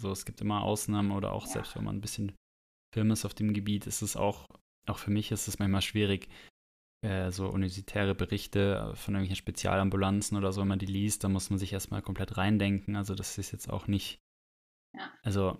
So, 0.00 0.10
es 0.10 0.24
gibt 0.24 0.40
immer 0.40 0.62
Ausnahmen 0.62 1.12
oder 1.12 1.32
auch 1.32 1.46
ja. 1.46 1.52
selbst 1.52 1.76
wenn 1.76 1.84
man 1.84 1.96
ein 1.96 2.00
bisschen 2.00 2.32
Film 2.92 3.12
ist 3.12 3.24
auf 3.24 3.34
dem 3.34 3.54
Gebiet, 3.54 3.86
ist 3.86 4.02
es 4.02 4.16
auch, 4.16 4.48
auch 4.86 4.98
für 4.98 5.12
mich 5.12 5.30
ist 5.30 5.46
es 5.46 5.60
manchmal 5.60 5.82
schwierig, 5.82 6.28
äh, 7.04 7.30
so 7.30 7.48
universitäre 7.48 8.14
Berichte 8.14 8.92
von 8.94 9.14
irgendwelchen 9.14 9.36
Spezialambulanzen 9.36 10.36
oder 10.36 10.52
so, 10.52 10.62
wenn 10.62 10.68
man 10.68 10.78
die 10.78 10.86
liest, 10.86 11.24
dann 11.24 11.32
muss 11.32 11.50
man 11.50 11.58
sich 11.58 11.72
erstmal 11.72 12.02
komplett 12.02 12.36
reindenken. 12.36 12.96
Also 12.96 13.14
das 13.14 13.38
ist 13.38 13.52
jetzt 13.52 13.70
auch 13.70 13.86
nicht, 13.86 14.20
ja. 14.96 15.12
also 15.22 15.56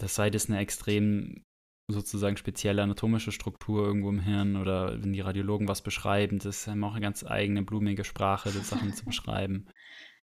das 0.00 0.14
sei 0.14 0.30
das 0.30 0.48
eine 0.48 0.58
extrem 0.58 1.44
sozusagen 1.90 2.36
spezielle 2.36 2.82
anatomische 2.82 3.32
Struktur 3.32 3.86
irgendwo 3.86 4.08
im 4.08 4.20
Hirn 4.20 4.56
oder 4.56 5.02
wenn 5.02 5.12
die 5.12 5.20
Radiologen 5.20 5.68
was 5.68 5.82
beschreiben, 5.82 6.38
das 6.38 6.66
haben 6.66 6.84
auch 6.84 6.92
eine 6.92 7.00
ganz 7.00 7.24
eigene 7.24 7.62
blumige 7.62 8.04
Sprache, 8.04 8.50
die 8.50 8.58
Sachen 8.58 8.92
zu 8.94 9.04
beschreiben. 9.04 9.68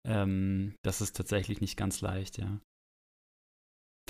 Ähm, 0.05 0.75
das 0.83 1.01
ist 1.01 1.15
tatsächlich 1.15 1.61
nicht 1.61 1.77
ganz 1.77 2.01
leicht, 2.01 2.37
ja. 2.37 2.59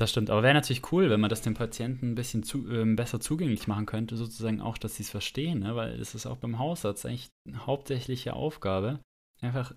Das 0.04 0.12
stimmt, 0.12 0.30
aber 0.30 0.44
wäre 0.44 0.54
natürlich 0.54 0.92
cool, 0.92 1.10
wenn 1.10 1.22
man 1.22 1.30
das 1.30 1.44
den 1.44 1.54
Patienten 1.54 2.12
ein 2.12 2.16
bisschen 2.16 2.44
zu, 2.44 2.70
äh, 2.70 2.84
besser 2.94 3.22
zugänglich 3.22 3.70
machen 3.70 3.86
könnte, 3.86 4.18
sozusagen 4.18 4.60
auch, 4.60 4.78
dass 4.78 4.96
sie 4.96 5.04
es 5.04 5.10
verstehen, 5.10 5.60
ne? 5.60 5.78
weil 5.78 5.98
es 5.98 6.14
ist 6.14 6.26
auch 6.26 6.36
beim 6.36 6.60
Hausarzt 6.60 7.06
eigentlich 7.06 7.30
eine 7.48 7.66
hauptsächliche 7.66 8.34
Aufgabe, 8.34 9.00
einfach 9.40 9.74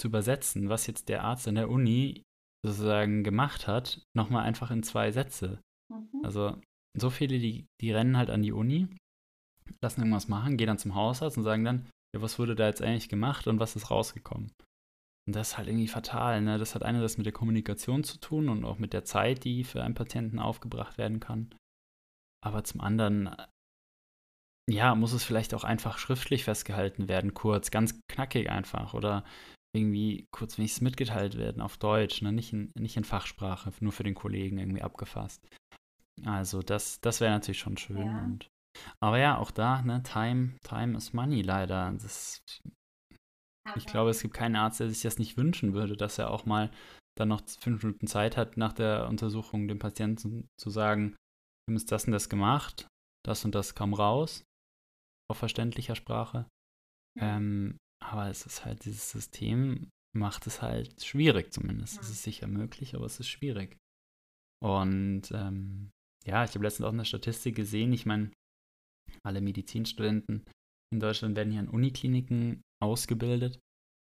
zu 0.00 0.06
übersetzen, 0.06 0.68
was 0.68 0.86
jetzt 0.86 1.08
der 1.08 1.24
Arzt 1.24 1.48
an 1.48 1.56
der 1.56 1.68
Uni 1.68 2.22
sozusagen 2.64 3.24
gemacht 3.24 3.66
hat, 3.66 4.04
nochmal 4.14 4.44
einfach 4.44 4.70
in 4.70 4.84
zwei 4.84 5.10
Sätze. 5.10 5.60
Mhm. 5.88 6.20
Also 6.22 6.56
so 6.96 7.10
viele, 7.10 7.40
die, 7.40 7.66
die 7.80 7.90
rennen 7.90 8.16
halt 8.16 8.30
an 8.30 8.42
die 8.42 8.52
Uni, 8.52 8.86
lassen 9.82 10.02
irgendwas 10.02 10.28
machen, 10.28 10.56
gehen 10.56 10.68
dann 10.68 10.78
zum 10.78 10.94
Hausarzt 10.94 11.38
und 11.38 11.42
sagen 11.42 11.64
dann, 11.64 11.90
ja, 12.14 12.22
was 12.22 12.38
wurde 12.38 12.54
da 12.54 12.68
jetzt 12.68 12.82
eigentlich 12.82 13.08
gemacht 13.08 13.48
und 13.48 13.58
was 13.58 13.74
ist 13.74 13.90
rausgekommen? 13.90 14.52
Und 15.26 15.34
das 15.34 15.50
ist 15.50 15.58
halt 15.58 15.68
irgendwie 15.68 15.88
fatal. 15.88 16.40
Ne? 16.40 16.58
Das 16.58 16.74
hat 16.74 16.82
einerseits 16.82 17.16
mit 17.16 17.26
der 17.26 17.32
Kommunikation 17.32 18.04
zu 18.04 18.18
tun 18.18 18.48
und 18.48 18.64
auch 18.64 18.78
mit 18.78 18.92
der 18.92 19.04
Zeit, 19.04 19.44
die 19.44 19.64
für 19.64 19.82
einen 19.82 19.94
Patienten 19.94 20.38
aufgebracht 20.38 20.98
werden 20.98 21.20
kann. 21.20 21.54
Aber 22.44 22.62
zum 22.62 22.80
anderen, 22.80 23.34
ja, 24.70 24.94
muss 24.94 25.12
es 25.12 25.24
vielleicht 25.24 25.52
auch 25.54 25.64
einfach 25.64 25.98
schriftlich 25.98 26.44
festgehalten 26.44 27.08
werden, 27.08 27.34
kurz, 27.34 27.72
ganz 27.72 28.00
knackig 28.08 28.50
einfach. 28.50 28.94
Oder 28.94 29.24
irgendwie 29.74 30.26
kurz 30.30 30.58
wenigstens 30.58 30.82
mitgeteilt 30.82 31.36
werden 31.36 31.60
auf 31.60 31.76
Deutsch, 31.76 32.22
ne? 32.22 32.32
nicht, 32.32 32.52
in, 32.52 32.70
nicht 32.78 32.96
in 32.96 33.04
Fachsprache, 33.04 33.72
nur 33.80 33.92
für 33.92 34.04
den 34.04 34.14
Kollegen 34.14 34.58
irgendwie 34.58 34.82
abgefasst. 34.82 35.46
Also 36.24 36.62
das, 36.62 37.00
das 37.00 37.20
wäre 37.20 37.32
natürlich 37.32 37.58
schon 37.58 37.76
schön. 37.76 38.06
Ja. 38.06 38.24
Und, 38.24 38.48
aber 39.00 39.18
ja, 39.18 39.38
auch 39.38 39.50
da, 39.50 39.82
ne, 39.82 40.02
Time, 40.02 40.56
Time 40.62 40.96
is 40.96 41.12
Money 41.12 41.42
leider. 41.42 41.92
Das 41.92 42.40
ich 43.74 43.86
glaube, 43.86 44.10
es 44.10 44.22
gibt 44.22 44.34
keinen 44.34 44.56
Arzt, 44.56 44.80
der 44.80 44.88
sich 44.88 45.02
das 45.02 45.18
nicht 45.18 45.36
wünschen 45.36 45.74
würde, 45.74 45.96
dass 45.96 46.18
er 46.18 46.30
auch 46.30 46.46
mal 46.46 46.70
dann 47.18 47.28
noch 47.28 47.42
fünf 47.46 47.82
Minuten 47.82 48.06
Zeit 48.06 48.36
hat, 48.36 48.56
nach 48.56 48.72
der 48.72 49.08
Untersuchung 49.08 49.68
dem 49.68 49.78
Patienten 49.78 50.48
zu 50.60 50.70
sagen, 50.70 51.16
wir 51.66 51.74
haben 51.74 51.86
das 51.86 52.04
und 52.04 52.12
das 52.12 52.28
gemacht, 52.28 52.86
das 53.24 53.44
und 53.44 53.54
das 53.54 53.74
kam 53.74 53.94
raus, 53.94 54.44
auf 55.30 55.38
verständlicher 55.38 55.96
Sprache. 55.96 56.46
Ähm, 57.18 57.78
aber 58.04 58.28
es 58.28 58.44
ist 58.44 58.64
halt, 58.64 58.84
dieses 58.84 59.10
System 59.10 59.88
macht 60.14 60.46
es 60.46 60.62
halt 60.62 61.02
schwierig 61.04 61.52
zumindest. 61.52 62.00
Es 62.00 62.10
ist 62.10 62.22
sicher 62.22 62.46
möglich, 62.46 62.94
aber 62.94 63.06
es 63.06 63.18
ist 63.18 63.28
schwierig. 63.28 63.76
Und 64.62 65.30
ähm, 65.32 65.90
ja, 66.24 66.44
ich 66.44 66.54
habe 66.54 66.64
letztens 66.64 66.86
auch 66.86 66.92
eine 66.92 67.04
Statistik 67.04 67.56
gesehen. 67.56 67.92
Ich 67.92 68.06
meine, 68.06 68.30
alle 69.22 69.40
Medizinstudenten 69.40 70.44
in 70.92 71.00
Deutschland 71.00 71.36
werden 71.36 71.50
hier 71.50 71.60
an 71.60 71.68
Unikliniken 71.68 72.62
ausgebildet. 72.80 73.60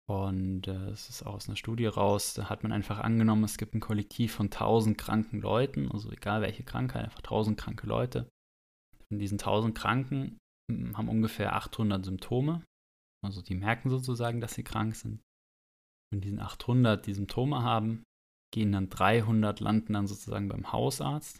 Und 0.09 0.67
äh, 0.67 0.89
es 0.89 1.09
ist 1.09 1.23
aus 1.23 1.47
einer 1.47 1.55
Studie 1.55 1.85
raus, 1.85 2.33
da 2.33 2.49
hat 2.49 2.63
man 2.63 2.71
einfach 2.71 2.99
angenommen, 2.99 3.43
es 3.43 3.57
gibt 3.57 3.75
ein 3.75 3.79
Kollektiv 3.79 4.33
von 4.33 4.47
1000 4.47 4.97
kranken 4.97 5.39
Leuten, 5.39 5.89
also 5.91 6.11
egal 6.11 6.41
welche 6.41 6.63
Krankheit, 6.63 7.05
einfach 7.05 7.19
1000 7.19 7.57
kranke 7.57 7.87
Leute. 7.87 8.29
Von 9.07 9.19
diesen 9.19 9.39
1000 9.39 9.77
Kranken 9.77 10.37
hm, 10.69 10.97
haben 10.97 11.07
ungefähr 11.07 11.55
800 11.55 12.03
Symptome, 12.03 12.63
also 13.23 13.41
die 13.41 13.55
merken 13.55 13.89
sozusagen, 13.89 14.41
dass 14.41 14.55
sie 14.55 14.63
krank 14.63 14.95
sind. 14.95 15.21
Von 16.11 16.19
diesen 16.19 16.39
800, 16.39 17.05
die 17.05 17.13
Symptome 17.13 17.63
haben, 17.63 18.03
gehen 18.53 18.73
dann 18.73 18.89
300, 18.89 19.61
landen 19.61 19.93
dann 19.93 20.07
sozusagen 20.07 20.49
beim 20.49 20.73
Hausarzt, 20.73 21.39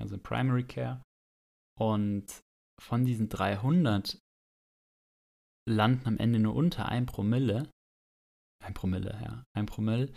also 0.00 0.16
im 0.16 0.22
Primary 0.22 0.64
Care. 0.64 1.02
Und 1.78 2.26
von 2.80 3.04
diesen 3.04 3.28
300 3.28 4.18
landen 5.70 6.06
am 6.06 6.18
Ende 6.18 6.38
nur 6.38 6.54
unter 6.54 6.88
ein 6.88 7.06
Promille, 7.06 7.68
ein 8.64 8.74
Promille, 8.74 9.18
ja, 9.22 9.44
ein 9.56 9.66
Promille, 9.66 10.12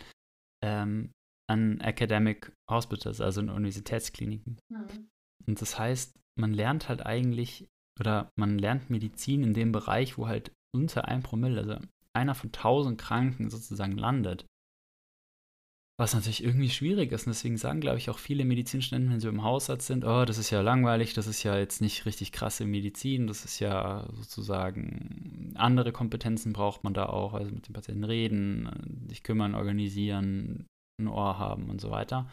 ähm, 0.62 1.12
an 1.50 1.80
Academic 1.80 2.52
Hospitals, 2.70 3.20
also 3.20 3.40
in 3.40 3.50
Universitätskliniken. 3.50 4.58
Mhm. 4.70 5.08
Und 5.46 5.60
das 5.60 5.78
heißt, 5.78 6.18
man 6.38 6.52
lernt 6.52 6.88
halt 6.88 7.04
eigentlich, 7.04 7.66
oder 8.00 8.30
man 8.36 8.58
lernt 8.58 8.90
Medizin 8.90 9.42
in 9.42 9.54
dem 9.54 9.72
Bereich, 9.72 10.16
wo 10.18 10.26
halt 10.26 10.52
unter 10.74 11.06
ein 11.06 11.22
Promille, 11.22 11.60
also 11.60 11.78
einer 12.16 12.34
von 12.34 12.52
tausend 12.52 12.98
Kranken 12.98 13.50
sozusagen 13.50 13.96
landet. 13.96 14.46
Was 15.96 16.12
natürlich 16.12 16.42
irgendwie 16.42 16.70
schwierig 16.70 17.12
ist. 17.12 17.26
Und 17.26 17.34
deswegen 17.34 17.56
sagen, 17.56 17.80
glaube 17.80 17.98
ich, 17.98 18.10
auch 18.10 18.18
viele 18.18 18.44
Medizinstudenten, 18.44 19.12
wenn 19.12 19.20
sie 19.20 19.28
im 19.28 19.44
Hausarzt 19.44 19.86
sind, 19.86 20.04
oh, 20.04 20.24
das 20.24 20.38
ist 20.38 20.50
ja 20.50 20.60
langweilig, 20.60 21.14
das 21.14 21.28
ist 21.28 21.44
ja 21.44 21.56
jetzt 21.56 21.80
nicht 21.80 22.04
richtig 22.04 22.32
krasse 22.32 22.64
Medizin, 22.64 23.28
das 23.28 23.44
ist 23.44 23.60
ja 23.60 24.08
sozusagen 24.12 25.52
andere 25.54 25.92
Kompetenzen 25.92 26.52
braucht 26.52 26.82
man 26.82 26.94
da 26.94 27.06
auch, 27.06 27.34
also 27.34 27.52
mit 27.52 27.68
den 27.68 27.74
Patienten 27.74 28.04
reden, 28.04 29.06
sich 29.08 29.22
kümmern, 29.22 29.54
organisieren, 29.54 30.66
ein 31.00 31.08
Ohr 31.08 31.38
haben 31.38 31.70
und 31.70 31.80
so 31.80 31.90
weiter. 31.92 32.28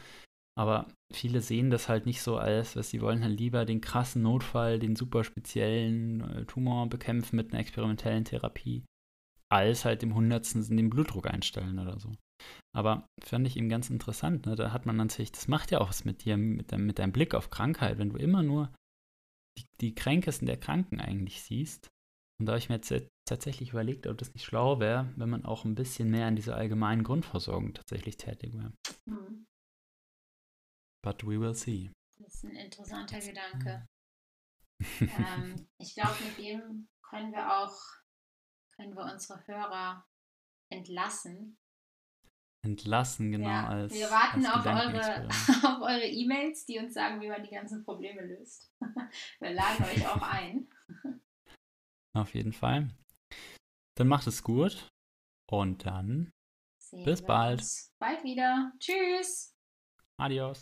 Aber 0.58 0.88
viele 1.14 1.42
sehen 1.42 1.70
das 1.70 1.88
halt 1.88 2.06
nicht 2.06 2.22
so 2.22 2.38
als, 2.38 2.76
was 2.76 2.90
sie 2.90 3.02
wollen 3.02 3.24
halt 3.24 3.40
lieber 3.40 3.66
den 3.66 3.80
krassen 3.80 4.22
Notfall, 4.24 4.80
den 4.80 4.96
super 4.96 5.24
speziellen 5.24 6.22
äh, 6.22 6.46
Tumor 6.46 6.90
bekämpfen 6.90 7.36
mit 7.36 7.52
einer 7.52 7.62
experimentellen 7.62 8.26
Therapie, 8.26 8.84
als 9.50 9.86
halt 9.86 10.02
dem 10.02 10.14
Hundertsten 10.14 10.76
den 10.76 10.90
Blutdruck 10.90 11.28
einstellen 11.28 11.80
oder 11.80 12.00
so. 12.00 12.12
Aber 12.74 13.06
fand 13.22 13.46
ich 13.48 13.58
eben 13.58 13.70
ganz 13.70 13.90
interessant. 13.90 14.46
Ne? 14.46 14.56
Da 14.56 14.72
hat 14.72 14.86
man 14.86 14.96
natürlich, 14.96 15.32
das 15.32 15.48
macht 15.48 15.72
ja 15.72 15.82
auch 15.82 15.90
was 15.90 16.06
mit 16.06 16.24
dir, 16.24 16.38
mit, 16.38 16.72
dein, 16.72 16.86
mit 16.86 17.00
deinem 17.00 17.12
Blick 17.12 17.36
auf 17.36 17.50
Krankheit, 17.50 17.98
wenn 17.98 18.10
du 18.10 18.18
immer 18.18 18.44
nur 18.44 18.74
die, 19.58 19.66
die 19.82 19.96
Kränkesten 19.96 20.46
der 20.46 20.60
Kranken 20.60 21.02
eigentlich 21.02 21.44
siehst. 21.44 21.90
Und 22.40 22.46
da 22.46 22.54
habe 22.54 22.60
ich 22.60 22.70
mir 22.70 22.76
jetzt 22.76 22.94
tatsächlich 23.26 23.70
überlegt, 23.70 24.08
ob 24.08 24.18
das 24.18 24.34
nicht 24.34 24.46
schlau 24.46 24.80
wäre, 24.80 25.12
wenn 25.16 25.30
man 25.30 25.46
auch 25.46 25.66
ein 25.66 25.76
bisschen 25.76 26.10
mehr 26.10 26.28
in 26.28 26.36
dieser 26.36 26.56
allgemeinen 26.56 27.04
Grundversorgung 27.04 27.74
tatsächlich 27.74 28.18
tätig 28.18 28.54
wäre. 28.54 28.74
Mhm. 29.06 29.46
But 31.04 31.24
we 31.24 31.40
will 31.40 31.54
see. 31.54 31.92
Das 32.18 32.36
ist 32.36 32.46
ein 32.46 32.56
interessanter 32.56 33.20
Gedanke. 33.20 33.88
ähm, 35.02 35.68
ich 35.78 35.94
glaube, 35.94 36.16
mit 36.24 36.38
dem 36.38 36.90
können 37.04 37.32
wir 37.32 37.60
auch, 37.60 37.78
können 38.76 38.96
wir 38.96 39.04
unsere 39.04 39.46
Hörer 39.46 40.06
entlassen 40.70 41.58
Entlassen, 42.64 43.32
genau. 43.32 43.50
Ja. 43.50 43.68
Als, 43.68 43.94
wir 43.94 44.10
warten 44.12 44.46
als 44.46 44.56
auf, 44.56 44.66
eure, 44.66 45.28
auf 45.76 45.82
eure 45.82 46.08
E-Mails, 46.08 46.66
die 46.66 46.78
uns 46.78 46.94
sagen, 46.94 47.20
wie 47.20 47.28
man 47.28 47.44
die 47.44 47.50
ganzen 47.50 47.84
Probleme 47.84 48.22
löst. 48.22 48.72
Wir 49.40 49.52
laden 49.52 49.84
euch 49.86 50.08
auch 50.08 50.22
ein. 50.22 50.70
Auf 52.14 52.34
jeden 52.36 52.54
Fall. 52.54 52.90
Dann 53.98 54.08
macht 54.08 54.28
es 54.28 54.44
gut 54.44 54.90
und 55.50 55.86
dann 55.86 56.30
Sehen 56.78 57.06
bis 57.06 57.22
bald. 57.22 57.64
bald 58.00 58.24
wieder. 58.24 58.74
Tschüss. 58.80 59.56
Adios. 60.18 60.62